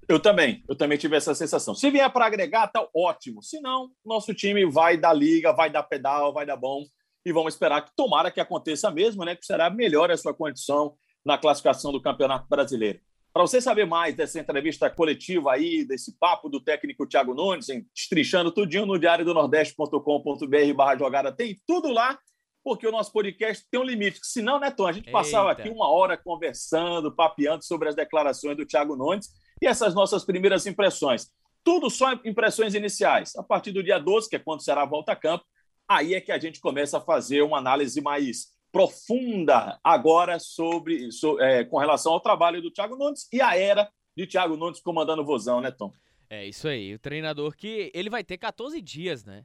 Eu 0.09 0.19
também, 0.19 0.63
eu 0.69 0.77
também 0.77 0.99
tive 0.99 1.17
essa 1.17 1.35
sensação. 1.35 1.75
Se 1.75 1.91
vier 1.91 2.11
para 2.13 2.27
agregar, 2.27 2.67
tá 2.69 2.87
ótimo. 2.95 3.43
Se 3.43 3.61
não, 3.61 3.91
nosso 4.05 4.35
time 4.35 4.67
vai 4.67 4.97
dar 4.97 5.13
liga, 5.13 5.53
vai 5.53 5.71
dar 5.71 5.83
pedal, 5.83 6.33
vai 6.33 6.45
dar 6.45 6.57
bom. 6.57 6.85
E 7.25 7.33
vamos 7.33 7.55
esperar 7.55 7.83
que 7.83 7.93
tomara 7.95 8.31
que 8.31 8.41
aconteça 8.41 8.91
mesmo, 8.91 9.25
né? 9.25 9.37
Que 9.37 9.47
será 9.47 9.71
melhor 9.71 10.11
a 10.11 10.17
sua 10.17 10.35
condição 10.35 10.95
na 11.25 11.39
classificação 11.39 11.93
do 11.93 12.03
Campeonato 12.03 12.49
Brasileiro. 12.49 13.01
Para 13.33 13.43
você 13.43 13.61
saber 13.61 13.87
mais 13.87 14.15
dessa 14.15 14.41
entrevista 14.41 14.91
coletiva 14.91 15.53
aí, 15.53 15.85
desse 15.85 16.19
papo 16.19 16.51
do 16.51 16.61
técnico 16.61 17.07
Thiago 17.07 17.33
Nunes, 17.33 17.69
hein, 17.71 17.87
estrichando 17.97 18.53
tudinho 18.53 18.85
no 18.85 18.99
diário 18.99 19.25
do 19.25 19.33
nordeste.com.br 19.33 20.75
barra 20.77 20.99
jogada, 20.99 21.33
tem 21.33 21.59
tudo 21.67 21.89
lá, 21.89 22.19
porque 22.63 22.87
o 22.87 22.93
nosso 22.93 23.11
podcast 23.11 23.65
tem 23.71 23.81
um 23.81 23.85
limite. 23.85 24.19
Senão, 24.23 24.61
né, 24.61 24.71
Tom, 24.71 24.87
a 24.87 24.93
gente 24.93 25.11
passava 25.11 25.51
Eita. 25.51 25.63
aqui 25.63 25.71
uma 25.71 25.89
hora 25.89 26.17
conversando, 26.19 27.15
papeando 27.15 27.65
sobre 27.65 27.89
as 27.89 27.95
declarações 27.95 28.57
do 28.57 28.67
Thiago 28.67 28.97
Nunes 28.97 29.31
e 29.63 29.67
essas 29.67 29.95
nossas 29.95 30.25
primeiras 30.25 30.67
impressões. 30.67 31.31
Tudo 31.63 31.89
só 31.89 32.13
impressões 32.25 32.75
iniciais. 32.75 33.37
A 33.37 33.43
partir 33.45 33.71
do 33.71 33.83
dia 33.83 33.97
12, 33.97 34.29
que 34.29 34.35
é 34.35 34.41
quando 34.41 34.65
será 34.65 34.83
a 34.83 34.87
volta 34.87 35.13
a 35.13 35.17
campo, 35.17 35.45
aí 35.89 36.15
é 36.15 36.21
que 36.21 36.33
a 36.33 36.39
gente 36.39 36.61
começa 36.61 36.99
a 36.99 37.01
fazer 37.01 37.43
uma 37.43 37.59
análise 37.59 38.01
mais 38.01 38.49
profunda 38.73 39.79
agora 39.85 40.41
sobre, 40.41 41.13
sobre 41.13 41.45
é, 41.45 41.65
com 41.65 41.79
relação 41.79 42.13
ao 42.13 42.21
trabalho 42.21 42.61
do 42.61 42.73
Thiago 42.73 42.97
Nunes 42.97 43.29
e 43.33 43.41
a 43.41 43.57
era 43.57 43.89
de 44.17 44.27
Thiago 44.27 44.57
Nunes 44.57 44.81
comandando 44.81 45.23
o 45.23 45.25
Vozão, 45.25 45.61
né, 45.61 45.71
Tom? 45.71 45.93
É 46.29 46.45
isso 46.45 46.67
aí. 46.67 46.95
O 46.95 46.99
treinador 46.99 47.55
que 47.55 47.93
ele 47.95 48.11
vai 48.11 48.25
ter 48.25 48.39
14 48.39 48.81
dias, 48.81 49.25
né? 49.25 49.45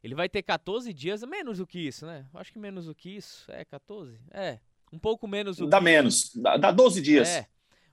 Ele 0.00 0.14
vai 0.14 0.28
ter 0.28 0.42
14 0.42 0.92
dias, 0.92 1.24
menos 1.24 1.58
do 1.58 1.66
que 1.66 1.80
isso, 1.80 2.06
né? 2.06 2.26
Acho 2.34 2.52
que 2.52 2.58
menos 2.58 2.84
do 2.86 2.94
que 2.94 3.16
isso. 3.16 3.50
É, 3.50 3.64
14? 3.64 4.20
É. 4.30 4.60
Um 4.92 4.98
pouco 4.98 5.26
menos 5.26 5.56
do 5.56 5.66
dá 5.66 5.78
que 5.78 5.84
menos. 5.84 6.30
Dá, 6.36 6.56
dá 6.56 6.70
12 6.70 7.02
dias. 7.02 7.28
É. 7.28 7.48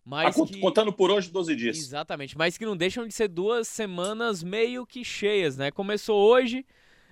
Mas 0.05 0.35
tá 0.35 0.45
que... 0.45 0.59
Contando 0.59 0.91
por 0.91 1.09
hoje, 1.09 1.29
12 1.29 1.55
dias. 1.55 1.77
Exatamente, 1.77 2.37
mas 2.37 2.57
que 2.57 2.65
não 2.65 2.75
deixam 2.75 3.07
de 3.07 3.13
ser 3.13 3.27
duas 3.27 3.67
semanas 3.67 4.43
meio 4.43 4.85
que 4.85 5.03
cheias, 5.03 5.57
né? 5.57 5.71
Começou 5.71 6.19
hoje, 6.19 6.65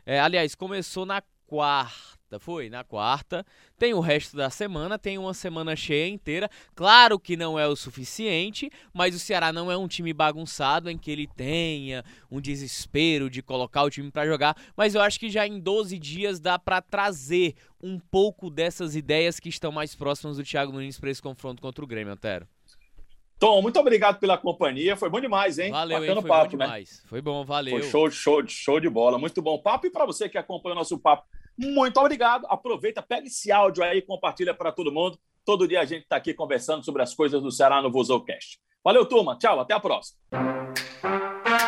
é, 0.05 0.19
aliás, 0.19 0.55
começou 0.55 1.05
na 1.05 1.21
quarta, 1.51 2.39
foi? 2.39 2.69
Na 2.69 2.81
quarta. 2.81 3.45
Tem 3.77 3.93
o 3.93 3.99
resto 3.99 4.37
da 4.37 4.49
semana, 4.49 4.97
tem 4.97 5.17
uma 5.17 5.33
semana 5.33 5.75
cheia 5.75 6.07
inteira. 6.07 6.49
Claro 6.73 7.19
que 7.19 7.35
não 7.35 7.59
é 7.59 7.67
o 7.67 7.75
suficiente, 7.75 8.69
mas 8.93 9.13
o 9.13 9.19
Ceará 9.19 9.51
não 9.51 9.69
é 9.69 9.75
um 9.75 9.87
time 9.87 10.13
bagunçado 10.13 10.89
em 10.89 10.97
que 10.97 11.11
ele 11.11 11.27
tenha 11.27 12.05
um 12.29 12.39
desespero 12.39 13.29
de 13.29 13.41
colocar 13.41 13.83
o 13.83 13.89
time 13.89 14.09
para 14.09 14.25
jogar, 14.25 14.55
mas 14.77 14.95
eu 14.95 15.01
acho 15.01 15.19
que 15.19 15.29
já 15.29 15.45
em 15.45 15.59
12 15.59 15.99
dias 15.99 16.39
dá 16.39 16.57
para 16.57 16.81
trazer 16.81 17.53
um 17.83 17.99
pouco 17.99 18.49
dessas 18.49 18.95
ideias 18.95 19.37
que 19.37 19.49
estão 19.49 19.71
mais 19.71 19.93
próximas 19.93 20.37
do 20.37 20.43
Thiago 20.43 20.71
Nunes 20.71 20.99
para 20.99 21.09
esse 21.09 21.21
confronto 21.21 21.61
contra 21.61 21.83
o 21.83 21.87
Grêmio, 21.87 22.13
Antero. 22.13 22.47
Tom, 23.41 23.59
muito 23.59 23.79
obrigado 23.79 24.19
pela 24.19 24.37
companhia. 24.37 24.95
Foi 24.95 25.09
bom 25.09 25.19
demais, 25.19 25.57
hein? 25.57 25.71
Valeu, 25.71 25.99
Bacana 25.99 26.19
hein? 26.19 26.21
Foi 26.21 26.29
papo, 26.29 26.51
bom 26.51 26.57
né? 26.57 26.65
demais. 26.65 26.89
Né? 26.91 27.09
Foi 27.09 27.21
bom, 27.23 27.43
valeu. 27.43 27.71
Foi 27.71 27.89
show, 27.89 28.11
show, 28.11 28.47
show 28.47 28.79
de 28.79 28.87
bola. 28.87 29.17
Muito 29.17 29.41
bom 29.41 29.57
papo. 29.57 29.87
E 29.87 29.89
para 29.89 30.05
você 30.05 30.29
que 30.29 30.37
acompanha 30.37 30.75
o 30.75 30.77
nosso 30.77 30.99
papo, 30.99 31.23
muito 31.57 31.99
obrigado. 31.99 32.45
Aproveita, 32.45 33.01
pega 33.01 33.25
esse 33.25 33.51
áudio 33.51 33.83
aí 33.83 33.97
e 33.97 34.01
compartilha 34.03 34.53
para 34.53 34.71
todo 34.71 34.91
mundo. 34.91 35.17
Todo 35.43 35.67
dia 35.67 35.81
a 35.81 35.85
gente 35.85 36.03
está 36.03 36.17
aqui 36.17 36.35
conversando 36.35 36.85
sobre 36.85 37.01
as 37.01 37.15
coisas 37.15 37.41
do 37.41 37.51
Ceará 37.51 37.81
no 37.81 37.91
Vozoucast. 37.91 38.59
Valeu, 38.83 39.07
turma. 39.07 39.35
Tchau, 39.35 39.59
até 39.59 39.73
a 39.73 39.79
próxima. 39.79 40.19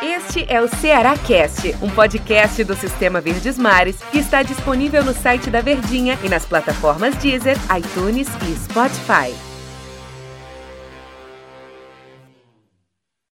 Este 0.04 0.46
é 0.48 0.62
o 0.62 0.68
Ceará 0.68 1.18
Cast, 1.18 1.70
um 1.84 1.90
podcast 1.90 2.64
do 2.64 2.76
Sistema 2.76 3.20
Verdes 3.20 3.58
Mares 3.58 4.00
que 4.12 4.20
está 4.20 4.44
disponível 4.44 5.04
no 5.04 5.12
site 5.12 5.50
da 5.50 5.60
Verdinha 5.60 6.20
e 6.24 6.30
nas 6.30 6.46
plataformas 6.46 7.16
Deezer, 7.18 7.58
iTunes 7.76 8.28
e 8.48 8.56
Spotify. 8.58 9.53